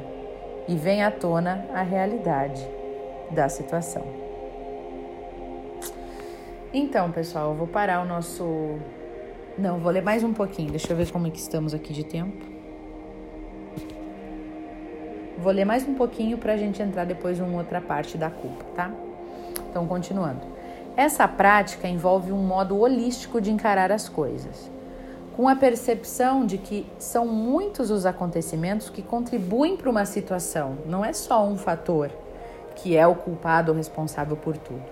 e 0.67 0.75
vem 0.75 1.03
à 1.03 1.09
tona 1.09 1.65
a 1.73 1.81
realidade 1.81 2.67
da 3.31 3.47
situação. 3.47 4.03
Então, 6.73 7.09
pessoal, 7.11 7.51
eu 7.51 7.55
vou 7.55 7.67
parar 7.67 8.01
o 8.01 8.05
nosso. 8.05 8.43
Não, 9.57 9.79
vou 9.79 9.89
ler 9.89 10.03
mais 10.03 10.21
um 10.23 10.33
pouquinho. 10.33 10.71
Deixa 10.71 10.91
eu 10.91 10.97
ver 10.97 11.09
como 11.09 11.27
é 11.27 11.29
que 11.29 11.39
estamos 11.39 11.73
aqui 11.73 11.93
de 11.93 12.03
tempo. 12.03 12.54
Vou 15.37 15.51
ler 15.51 15.65
mais 15.65 15.87
um 15.87 15.93
pouquinho 15.93 16.37
para 16.37 16.53
a 16.53 16.57
gente 16.57 16.81
entrar 16.81 17.05
depois 17.05 17.39
em 17.39 17.55
outra 17.55 17.81
parte 17.81 18.17
da 18.17 18.29
culpa, 18.29 18.63
tá? 18.73 18.89
Então, 19.69 19.85
continuando. 19.85 20.39
Essa 20.95 21.27
prática 21.27 21.87
envolve 21.89 22.31
um 22.31 22.41
modo 22.41 22.79
holístico 22.79 23.41
de 23.41 23.51
encarar 23.51 23.91
as 23.91 24.07
coisas, 24.07 24.71
com 25.35 25.49
a 25.49 25.55
percepção 25.55 26.45
de 26.45 26.57
que 26.57 26.87
são 26.97 27.27
muitos 27.27 27.91
os 27.91 28.05
acontecimentos 28.05 28.89
que 28.89 29.01
contribuem 29.01 29.75
para 29.75 29.89
uma 29.89 30.05
situação, 30.05 30.77
não 30.85 31.03
é 31.03 31.11
só 31.11 31.45
um 31.45 31.57
fator 31.57 32.09
que 32.75 32.95
é 32.95 33.05
o 33.05 33.15
culpado 33.15 33.71
ou 33.71 33.77
responsável 33.77 34.37
por 34.37 34.55
tudo. 34.57 34.83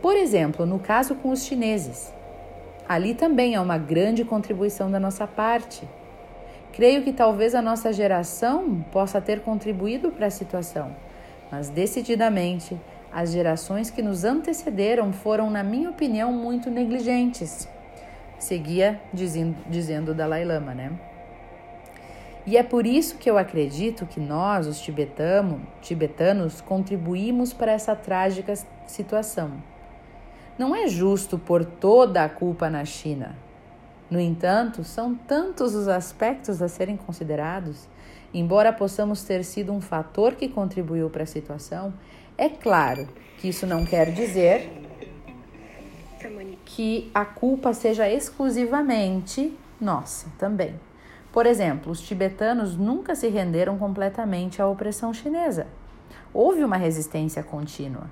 Por 0.00 0.16
exemplo, 0.16 0.64
no 0.64 0.78
caso 0.78 1.16
com 1.16 1.30
os 1.30 1.42
chineses, 1.42 2.12
ali 2.88 3.14
também 3.14 3.56
há 3.56 3.60
uma 3.60 3.78
grande 3.78 4.24
contribuição 4.24 4.88
da 4.88 5.00
nossa 5.00 5.26
parte. 5.26 5.88
Creio 6.78 7.02
que 7.02 7.12
talvez 7.12 7.56
a 7.56 7.60
nossa 7.60 7.92
geração 7.92 8.84
possa 8.92 9.20
ter 9.20 9.40
contribuído 9.40 10.12
para 10.12 10.28
a 10.28 10.30
situação, 10.30 10.94
mas 11.50 11.68
decididamente 11.68 12.80
as 13.12 13.32
gerações 13.32 13.90
que 13.90 14.00
nos 14.00 14.22
antecederam 14.22 15.12
foram, 15.12 15.50
na 15.50 15.64
minha 15.64 15.90
opinião, 15.90 16.32
muito 16.32 16.70
negligentes. 16.70 17.68
Seguia 18.38 19.00
dizendo, 19.12 19.56
dizendo 19.68 20.14
Dalai 20.14 20.44
Lama, 20.44 20.72
né? 20.72 20.92
E 22.46 22.56
é 22.56 22.62
por 22.62 22.86
isso 22.86 23.18
que 23.18 23.28
eu 23.28 23.36
acredito 23.36 24.06
que 24.06 24.20
nós, 24.20 24.68
os 24.68 24.78
tibetano, 24.80 25.60
tibetanos, 25.82 26.60
contribuímos 26.60 27.52
para 27.52 27.72
essa 27.72 27.96
trágica 27.96 28.54
situação. 28.86 29.54
Não 30.56 30.76
é 30.76 30.86
justo 30.86 31.40
pôr 31.40 31.64
toda 31.64 32.22
a 32.22 32.28
culpa 32.28 32.70
na 32.70 32.84
China. 32.84 33.47
No 34.10 34.18
entanto, 34.18 34.84
são 34.84 35.14
tantos 35.14 35.74
os 35.74 35.86
aspectos 35.86 36.62
a 36.62 36.68
serem 36.68 36.96
considerados. 36.96 37.86
Embora 38.32 38.72
possamos 38.72 39.22
ter 39.22 39.44
sido 39.44 39.72
um 39.72 39.80
fator 39.80 40.34
que 40.34 40.48
contribuiu 40.48 41.10
para 41.10 41.24
a 41.24 41.26
situação, 41.26 41.92
é 42.36 42.48
claro 42.48 43.08
que 43.38 43.48
isso 43.48 43.66
não 43.66 43.84
quer 43.84 44.12
dizer 44.12 44.70
que 46.64 47.10
a 47.14 47.24
culpa 47.24 47.72
seja 47.72 48.08
exclusivamente 48.08 49.56
nossa 49.80 50.28
também. 50.38 50.74
Por 51.32 51.46
exemplo, 51.46 51.92
os 51.92 52.00
tibetanos 52.00 52.76
nunca 52.76 53.14
se 53.14 53.28
renderam 53.28 53.78
completamente 53.78 54.60
à 54.60 54.66
opressão 54.66 55.12
chinesa. 55.12 55.66
Houve 56.32 56.64
uma 56.64 56.76
resistência 56.76 57.42
contínua. 57.42 58.08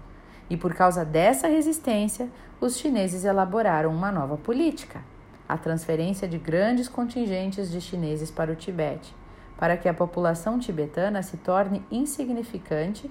E 0.48 0.56
por 0.56 0.74
causa 0.74 1.04
dessa 1.04 1.48
resistência, 1.48 2.28
os 2.60 2.76
chineses 2.76 3.24
elaboraram 3.24 3.90
uma 3.90 4.12
nova 4.12 4.36
política, 4.36 5.02
a 5.48 5.56
transferência 5.56 6.26
de 6.26 6.38
grandes 6.38 6.88
contingentes 6.88 7.70
de 7.70 7.80
chineses 7.80 8.30
para 8.30 8.52
o 8.52 8.56
Tibete, 8.56 9.14
para 9.56 9.76
que 9.76 9.88
a 9.88 9.94
população 9.94 10.58
tibetana 10.58 11.22
se 11.22 11.36
torne 11.36 11.82
insignificante 11.90 13.10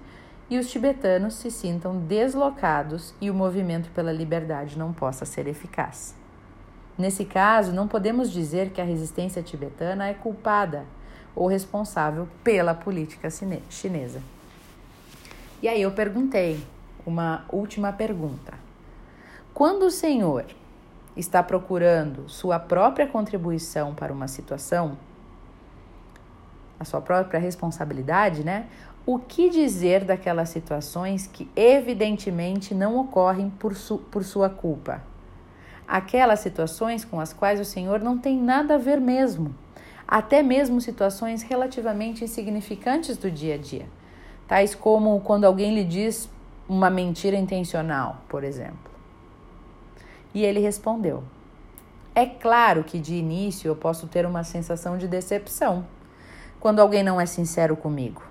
e 0.49 0.59
os 0.59 0.69
tibetanos 0.69 1.35
se 1.35 1.49
sintam 1.49 1.97
deslocados 1.97 3.13
e 3.19 3.31
o 3.31 3.33
movimento 3.33 3.89
pela 3.91 4.11
liberdade 4.11 4.77
não 4.77 4.93
possa 4.93 5.25
ser 5.25 5.47
eficaz. 5.47 6.15
Nesse 6.97 7.25
caso, 7.25 7.73
não 7.73 7.87
podemos 7.87 8.31
dizer 8.31 8.69
que 8.69 8.79
a 8.79 8.85
resistência 8.85 9.41
tibetana 9.41 10.07
é 10.07 10.13
culpada 10.13 10.85
ou 11.35 11.47
responsável 11.47 12.27
pela 12.43 12.73
política 12.73 13.29
chinesa. 13.69 14.21
E 15.61 15.67
aí 15.67 15.81
eu 15.81 15.91
perguntei 15.91 16.63
uma 17.05 17.43
última 17.49 17.91
pergunta. 17.91 18.53
Quando 19.53 19.83
o 19.83 19.91
Senhor 19.91 20.45
está 21.15 21.41
procurando 21.41 22.27
sua 22.29 22.59
própria 22.59 23.07
contribuição 23.07 23.93
para 23.93 24.11
uma 24.11 24.27
situação, 24.27 24.97
a 26.79 26.85
sua 26.85 27.01
própria 27.01 27.39
responsabilidade, 27.39 28.43
né? 28.43 28.67
O 29.05 29.19
que 29.19 29.49
dizer 29.49 30.03
daquelas 30.03 30.49
situações 30.49 31.27
que 31.27 31.49
evidentemente 31.55 32.73
não 32.73 32.97
ocorrem 32.97 33.49
por, 33.49 33.75
su 33.75 33.97
por 33.97 34.23
sua 34.23 34.49
culpa? 34.49 35.01
aquelas 35.87 36.39
situações 36.39 37.05
com 37.05 37.19
as 37.19 37.33
quais 37.33 37.59
o 37.59 37.65
Senhor 37.65 37.99
não 37.99 38.17
tem 38.17 38.37
nada 38.37 38.75
a 38.75 38.77
ver 38.77 38.99
mesmo, 38.99 39.53
até 40.07 40.41
mesmo 40.41 40.81
situações 40.81 41.43
relativamente 41.43 42.23
insignificantes 42.23 43.17
do 43.17 43.29
dia 43.29 43.55
a 43.55 43.57
dia, 43.57 43.85
tais 44.47 44.73
como 44.75 45.19
quando 45.21 45.45
alguém 45.45 45.73
lhe 45.73 45.83
diz 45.83 46.29
uma 46.67 46.89
mentira 46.89 47.35
intencional, 47.35 48.21
por 48.27 48.43
exemplo. 48.43 48.94
E 50.35 50.43
ele 50.43 50.59
respondeu: 50.59 51.23
É 52.13 52.25
claro 52.25 52.83
que 52.83 52.99
de 52.99 53.15
início 53.15 53.69
eu 53.69 53.75
posso 53.75 54.05
ter 54.05 54.25
uma 54.25 54.43
sensação 54.43 54.97
de 54.97 55.07
decepção 55.07 55.87
quando 56.59 56.81
alguém 56.81 57.03
não 57.03 57.21
é 57.21 57.25
sincero 57.25 57.77
comigo. 57.77 58.21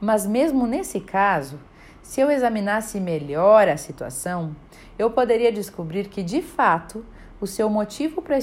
Mas 0.00 0.24
mesmo 0.24 0.66
nesse 0.66 1.00
caso, 1.00 1.58
se 2.02 2.20
eu 2.20 2.30
examinasse 2.30 3.00
melhor 3.00 3.68
a 3.68 3.76
situação, 3.76 4.54
eu 4.96 5.10
poderia 5.10 5.50
descobrir 5.50 6.08
que, 6.08 6.22
de 6.22 6.40
fato, 6.40 7.04
o 7.40 7.46
seu 7.46 7.68
motivo 7.68 8.22
para 8.22 8.38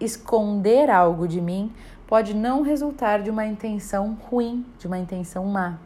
esconder 0.00 0.88
algo 0.88 1.28
de 1.28 1.40
mim 1.40 1.72
pode 2.06 2.34
não 2.34 2.62
resultar 2.62 3.22
de 3.22 3.28
uma 3.28 3.44
intenção 3.44 4.16
ruim, 4.30 4.64
de 4.78 4.86
uma 4.86 4.98
intenção 4.98 5.44
má. 5.44 5.78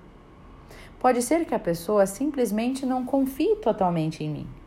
Pode 1.00 1.20
ser 1.20 1.44
que 1.46 1.54
a 1.54 1.58
pessoa 1.58 2.06
simplesmente 2.06 2.86
não 2.86 3.04
confie 3.04 3.56
totalmente 3.56 4.22
em 4.22 4.30
mim. 4.30 4.63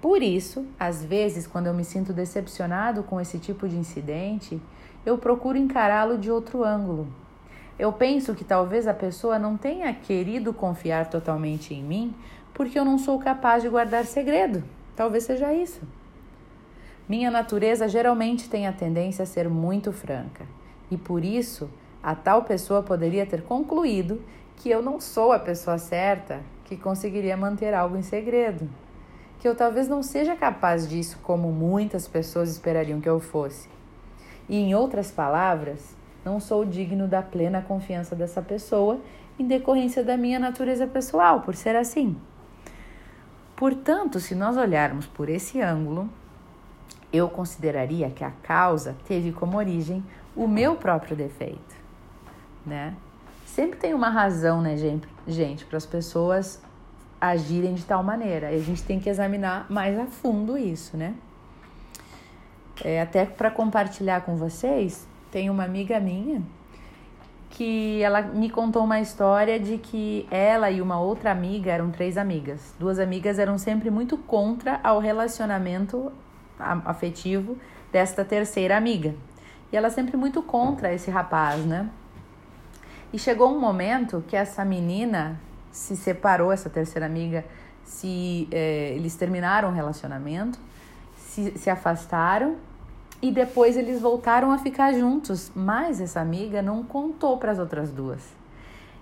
Por 0.00 0.22
isso, 0.22 0.66
às 0.78 1.04
vezes, 1.04 1.46
quando 1.46 1.66
eu 1.66 1.74
me 1.74 1.84
sinto 1.84 2.12
decepcionado 2.12 3.02
com 3.02 3.20
esse 3.20 3.38
tipo 3.38 3.68
de 3.68 3.76
incidente, 3.76 4.60
eu 5.04 5.18
procuro 5.18 5.58
encará-lo 5.58 6.16
de 6.16 6.30
outro 6.30 6.64
ângulo. 6.64 7.06
Eu 7.78 7.92
penso 7.92 8.34
que 8.34 8.44
talvez 8.44 8.86
a 8.86 8.94
pessoa 8.94 9.38
não 9.38 9.56
tenha 9.56 9.92
querido 9.92 10.52
confiar 10.52 11.08
totalmente 11.08 11.74
em 11.74 11.82
mim 11.82 12.14
porque 12.52 12.78
eu 12.78 12.84
não 12.84 12.98
sou 12.98 13.18
capaz 13.18 13.62
de 13.62 13.68
guardar 13.68 14.04
segredo. 14.04 14.62
Talvez 14.94 15.24
seja 15.24 15.52
isso. 15.54 15.80
Minha 17.08 17.30
natureza 17.30 17.88
geralmente 17.88 18.48
tem 18.48 18.66
a 18.66 18.72
tendência 18.72 19.22
a 19.22 19.26
ser 19.26 19.48
muito 19.48 19.92
franca, 19.92 20.44
e 20.90 20.96
por 20.96 21.24
isso 21.24 21.68
a 22.02 22.14
tal 22.14 22.44
pessoa 22.44 22.82
poderia 22.82 23.26
ter 23.26 23.42
concluído 23.42 24.22
que 24.56 24.70
eu 24.70 24.80
não 24.80 25.00
sou 25.00 25.32
a 25.32 25.38
pessoa 25.38 25.76
certa 25.76 26.40
que 26.66 26.76
conseguiria 26.76 27.36
manter 27.36 27.74
algo 27.74 27.96
em 27.96 28.02
segredo, 28.02 28.68
que 29.40 29.48
eu 29.48 29.56
talvez 29.56 29.88
não 29.88 30.02
seja 30.02 30.36
capaz 30.36 30.86
disso 30.86 31.18
como 31.22 31.50
muitas 31.50 32.06
pessoas 32.06 32.50
esperariam 32.50 33.00
que 33.00 33.08
eu 33.08 33.18
fosse. 33.18 33.68
E 34.48 34.56
em 34.56 34.74
outras 34.74 35.10
palavras, 35.10 35.96
não 36.24 36.38
sou 36.38 36.64
digno 36.64 37.08
da 37.08 37.22
plena 37.22 37.62
confiança 37.62 38.14
dessa 38.14 38.42
pessoa 38.42 39.00
em 39.38 39.46
decorrência 39.46 40.04
da 40.04 40.16
minha 40.16 40.38
natureza 40.38 40.86
pessoal, 40.86 41.40
por 41.40 41.56
ser 41.56 41.74
assim. 41.74 42.16
Portanto, 43.56 44.20
se 44.20 44.34
nós 44.34 44.58
olharmos 44.58 45.06
por 45.06 45.30
esse 45.30 45.60
ângulo, 45.60 46.08
eu 47.10 47.28
consideraria 47.28 48.10
que 48.10 48.22
a 48.22 48.30
causa 48.30 48.94
teve 49.06 49.32
como 49.32 49.56
origem 49.56 50.04
o 50.36 50.46
meu 50.46 50.76
próprio 50.76 51.16
defeito, 51.16 51.74
né? 52.64 52.94
Sempre 53.46 53.78
tem 53.78 53.94
uma 53.94 54.10
razão, 54.10 54.60
né, 54.60 54.76
gente, 54.76 55.08
gente 55.26 55.64
para 55.64 55.76
as 55.78 55.86
pessoas 55.86 56.62
agirem 57.20 57.74
de 57.74 57.84
tal 57.84 58.02
maneira. 58.02 58.52
E 58.52 58.56
a 58.56 58.62
gente 58.62 58.82
tem 58.82 58.98
que 58.98 59.08
examinar 59.08 59.66
mais 59.68 59.98
a 59.98 60.06
fundo 60.06 60.56
isso, 60.56 60.96
né? 60.96 61.14
É, 62.82 63.02
até 63.02 63.26
para 63.26 63.50
compartilhar 63.50 64.22
com 64.22 64.36
vocês, 64.36 65.06
tem 65.30 65.50
uma 65.50 65.64
amiga 65.64 66.00
minha 66.00 66.42
que 67.50 68.00
ela 68.00 68.22
me 68.22 68.48
contou 68.48 68.84
uma 68.84 69.00
história 69.00 69.58
de 69.58 69.76
que 69.76 70.26
ela 70.30 70.70
e 70.70 70.80
uma 70.80 71.00
outra 71.00 71.30
amiga 71.32 71.70
eram 71.70 71.90
três 71.90 72.16
amigas. 72.16 72.74
Duas 72.78 72.98
amigas 72.98 73.38
eram 73.38 73.58
sempre 73.58 73.90
muito 73.90 74.16
contra 74.16 74.80
ao 74.82 75.00
relacionamento 75.00 76.12
afetivo 76.58 77.58
desta 77.92 78.24
terceira 78.24 78.76
amiga. 78.76 79.14
E 79.72 79.76
ela 79.76 79.90
sempre 79.90 80.16
muito 80.16 80.42
contra 80.42 80.92
esse 80.94 81.10
rapaz, 81.10 81.64
né? 81.66 81.88
E 83.12 83.18
chegou 83.18 83.54
um 83.54 83.58
momento 83.58 84.24
que 84.28 84.36
essa 84.36 84.64
menina 84.64 85.38
se 85.70 85.96
separou, 85.96 86.52
essa 86.52 86.68
terceira 86.68 87.06
amiga, 87.06 87.44
se 87.84 88.48
eh, 88.50 88.92
eles 88.94 89.16
terminaram 89.16 89.70
o 89.70 89.72
relacionamento, 89.72 90.58
se, 91.16 91.56
se 91.56 91.70
afastaram 91.70 92.56
e 93.22 93.30
depois 93.30 93.76
eles 93.76 94.00
voltaram 94.00 94.50
a 94.50 94.58
ficar 94.58 94.92
juntos, 94.94 95.52
mas 95.54 96.00
essa 96.00 96.20
amiga 96.20 96.62
não 96.62 96.82
contou 96.82 97.36
para 97.36 97.52
as 97.52 97.58
outras 97.58 97.90
duas. 97.90 98.20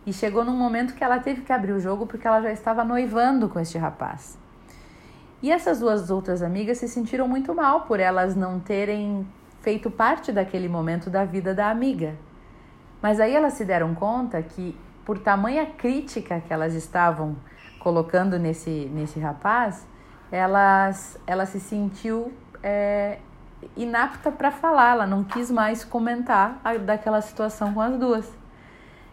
E 0.04 0.12
chegou 0.12 0.44
num 0.44 0.56
momento 0.56 0.94
que 0.94 1.04
ela 1.04 1.18
teve 1.18 1.42
que 1.42 1.52
abrir 1.52 1.72
o 1.72 1.80
jogo 1.80 2.06
porque 2.06 2.26
ela 2.26 2.40
já 2.40 2.50
estava 2.50 2.82
noivando 2.84 3.48
com 3.48 3.60
este 3.60 3.78
rapaz. 3.78 4.38
E 5.40 5.52
essas 5.52 5.78
duas 5.78 6.10
outras 6.10 6.42
amigas 6.42 6.78
se 6.78 6.88
sentiram 6.88 7.28
muito 7.28 7.54
mal 7.54 7.82
por 7.82 8.00
elas 8.00 8.34
não 8.34 8.58
terem 8.58 9.26
feito 9.60 9.90
parte 9.90 10.32
daquele 10.32 10.68
momento 10.68 11.10
da 11.10 11.24
vida 11.24 11.54
da 11.54 11.70
amiga. 11.70 12.16
Mas 13.00 13.20
aí 13.20 13.34
elas 13.34 13.52
se 13.52 13.64
deram 13.64 13.94
conta 13.94 14.42
que, 14.42 14.76
por 15.08 15.18
tamanha 15.18 15.64
crítica 15.64 16.38
que 16.38 16.52
elas 16.52 16.74
estavam 16.74 17.34
colocando 17.78 18.38
nesse, 18.38 18.90
nesse 18.92 19.18
rapaz, 19.18 19.86
ela, 20.30 20.90
ela 21.26 21.46
se 21.46 21.58
sentiu 21.58 22.30
é, 22.62 23.18
inapta 23.74 24.30
para 24.30 24.50
falar, 24.50 24.92
ela 24.92 25.06
não 25.06 25.24
quis 25.24 25.50
mais 25.50 25.82
comentar 25.82 26.60
a, 26.62 26.76
daquela 26.76 27.22
situação 27.22 27.72
com 27.72 27.80
as 27.80 27.98
duas. 27.98 28.30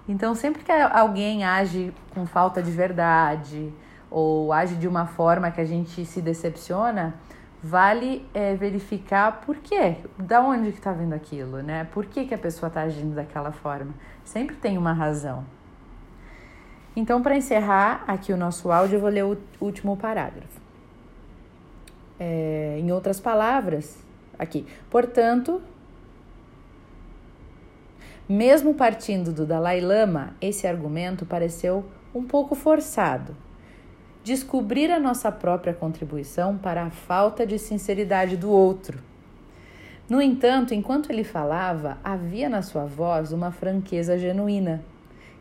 Então, 0.06 0.36
sempre 0.36 0.66
que 0.66 0.72
alguém 0.74 1.46
age 1.46 1.94
com 2.14 2.26
falta 2.26 2.62
de 2.62 2.72
verdade 2.72 3.74
ou 4.12 4.52
age 4.52 4.76
de 4.76 4.90
uma 4.90 5.06
forma 5.06 5.50
que 5.50 5.62
a 5.62 5.66
gente 5.66 6.06
se 6.06 6.22
decepciona, 6.22 7.14
vale 7.64 8.28
é, 8.34 8.54
verificar 8.54 9.40
por 9.46 9.56
quê, 9.56 9.96
da 10.20 10.42
onde 10.42 10.74
que 10.74 10.78
está 10.78 10.92
vindo 10.92 11.14
aquilo, 11.14 11.64
né? 11.64 11.88
Por 11.94 12.06
que, 12.06 12.26
que 12.26 12.34
a 12.34 12.38
pessoa 12.38 12.68
está 12.68 12.82
agindo 12.82 13.16
daquela 13.16 13.54
forma? 13.54 13.94
Sempre 14.26 14.58
tem 14.58 14.78
uma 14.78 14.92
razão. 14.92 15.55
Então, 16.96 17.22
para 17.22 17.36
encerrar 17.36 18.04
aqui 18.08 18.32
o 18.32 18.38
nosso 18.38 18.72
áudio, 18.72 18.96
eu 18.96 19.02
vou 19.02 19.10
ler 19.10 19.26
o 19.26 19.38
último 19.60 19.98
parágrafo. 19.98 20.62
É, 22.18 22.78
em 22.80 22.92
outras 22.92 23.20
palavras, 23.20 23.98
aqui, 24.40 24.66
portanto, 24.90 25.62
mesmo 28.28 28.74
partindo 28.74 29.34
do 29.34 29.46
Dalai 29.46 29.82
Lama, 29.82 30.34
esse 30.40 30.66
argumento 30.66 31.26
pareceu 31.26 31.86
um 32.14 32.24
pouco 32.24 32.56
forçado. 32.56 33.36
Descobrir 34.24 34.90
a 34.90 35.00
nossa 35.00 35.32
própria 35.32 35.74
contribuição 35.74 36.58
para 36.58 36.86
a 36.86 36.90
falta 36.90 37.46
de 37.46 37.60
sinceridade 37.60 38.38
do 38.38 38.50
outro. 38.50 38.98
No 40.10 40.22
entanto, 40.22 40.74
enquanto 40.74 41.12
ele 41.12 41.24
falava, 41.24 41.98
havia 42.04 42.48
na 42.48 42.62
sua 42.62 42.86
voz 42.86 43.32
uma 43.32 43.52
franqueza 43.52 44.18
genuína, 44.18 44.84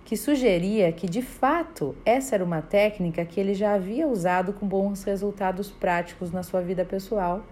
que 0.05 0.17
sugeria 0.17 0.93
que 0.93 1.09
de 1.09 1.23
fato 1.23 1.97
essa 2.05 2.35
era 2.35 2.45
uma 2.45 2.61
técnica 2.61 3.25
que 3.25 3.41
ele 3.41 3.55
já 3.55 3.75
havia 3.75 4.07
usado 4.07 4.53
com 4.53 4.67
bons 4.67 5.03
resultados 5.05 5.71
práticos 5.71 6.31
na 6.31 6.43
sua 6.43 6.61
vida 6.61 6.85
pessoal 6.85 7.43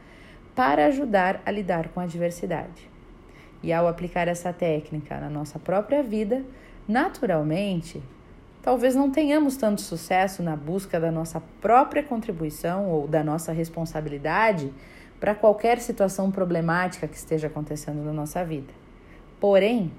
para 0.55 0.87
ajudar 0.87 1.41
a 1.47 1.51
lidar 1.51 1.88
com 1.88 2.01
a 2.01 2.03
adversidade. 2.03 2.91
E 3.62 3.73
ao 3.73 3.88
aplicar 3.88 4.29
essa 4.29 4.53
técnica 4.53 5.19
na 5.19 5.31
nossa 5.31 5.59
própria 5.59 6.03
vida, 6.03 6.43
naturalmente, 6.87 8.03
talvez 8.61 8.95
não 8.95 9.11
tenhamos 9.11 9.57
tanto 9.57 9.81
sucesso 9.81 10.43
na 10.43 10.55
busca 10.55 11.01
da 11.01 11.11
nossa 11.11 11.41
própria 11.61 12.03
contribuição 12.03 12.91
ou 12.91 13.09
da 13.09 13.25
nossa 13.25 13.53
responsabilidade 13.53 14.71
para 15.19 15.35
qualquer 15.35 15.79
situação 15.79 16.31
problemática 16.31 17.07
que 17.07 17.17
esteja 17.17 17.47
acontecendo 17.47 18.05
na 18.05 18.12
nossa 18.12 18.45
vida. 18.45 18.75
Porém, 19.41 19.93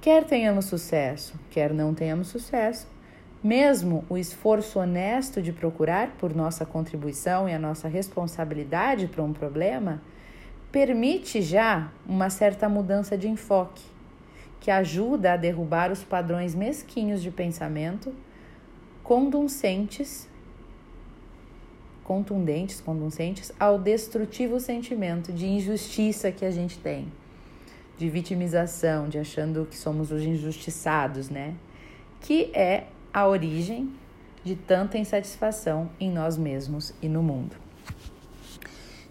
quer 0.00 0.24
tenhamos 0.24 0.66
sucesso, 0.66 1.34
quer 1.50 1.72
não 1.72 1.94
tenhamos 1.94 2.28
sucesso, 2.28 2.88
mesmo 3.42 4.04
o 4.08 4.16
esforço 4.16 4.78
honesto 4.78 5.40
de 5.40 5.52
procurar 5.52 6.12
por 6.18 6.34
nossa 6.34 6.66
contribuição 6.66 7.48
e 7.48 7.52
a 7.52 7.58
nossa 7.58 7.88
responsabilidade 7.88 9.06
para 9.06 9.22
um 9.22 9.32
problema 9.32 10.02
permite 10.70 11.42
já 11.42 11.90
uma 12.06 12.30
certa 12.30 12.68
mudança 12.68 13.16
de 13.18 13.28
enfoque, 13.28 13.82
que 14.60 14.70
ajuda 14.70 15.32
a 15.32 15.36
derrubar 15.36 15.90
os 15.90 16.04
padrões 16.04 16.54
mesquinhos 16.54 17.22
de 17.22 17.30
pensamento 17.30 18.14
conducentes 19.02 20.28
contundentes, 22.10 22.80
conducentes 22.80 23.52
ao 23.58 23.78
destrutivo 23.78 24.58
sentimento 24.58 25.32
de 25.32 25.46
injustiça 25.46 26.32
que 26.32 26.44
a 26.44 26.50
gente 26.50 26.76
tem, 26.76 27.06
de 28.00 28.08
vitimização, 28.08 29.10
de 29.10 29.18
achando 29.18 29.68
que 29.70 29.76
somos 29.76 30.10
os 30.10 30.22
injustiçados, 30.22 31.28
né? 31.28 31.52
Que 32.22 32.50
é 32.54 32.86
a 33.12 33.28
origem 33.28 33.92
de 34.42 34.56
tanta 34.56 34.96
insatisfação 34.96 35.90
em 36.00 36.10
nós 36.10 36.38
mesmos 36.38 36.94
e 37.02 37.10
no 37.10 37.22
mundo. 37.22 37.54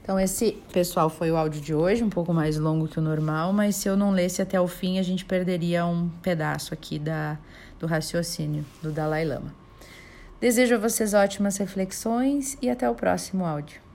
Então, 0.02 0.19
esse, 0.19 0.54
pessoal, 0.73 1.08
foi 1.08 1.30
o 1.30 1.38
áudio 1.38 1.62
de 1.62 1.71
hoje, 1.71 2.04
um 2.04 2.10
pouco 2.10 2.34
mais 2.34 2.58
longo 2.58 2.88
que 2.88 2.97
o 2.97 3.02
normal, 3.02 3.54
mas 3.54 3.75
se 3.75 3.88
eu 3.88 3.95
não 3.95 4.10
lesse 4.10 4.41
até 4.41 4.60
o 4.60 4.67
fim, 4.67 4.97
a 4.97 5.04
gente 5.04 5.23
perderia 5.23 5.86
um 5.86 6.10
pedaço 6.23 6.73
aqui 6.73 6.97
da, 6.97 7.38
do 7.80 7.86
raciocínio 7.86 8.65
do 8.82 8.91
Dalai 8.91 9.23
Lama. 9.23 9.54
Desejo 10.41 10.73
a 10.73 10.80
vocês 10.80 11.13
ótimas 11.13 11.58
reflexões 11.58 12.58
e 12.60 12.71
até 12.71 12.89
o 12.89 12.95
próximo 12.95 13.45
áudio. 13.45 13.88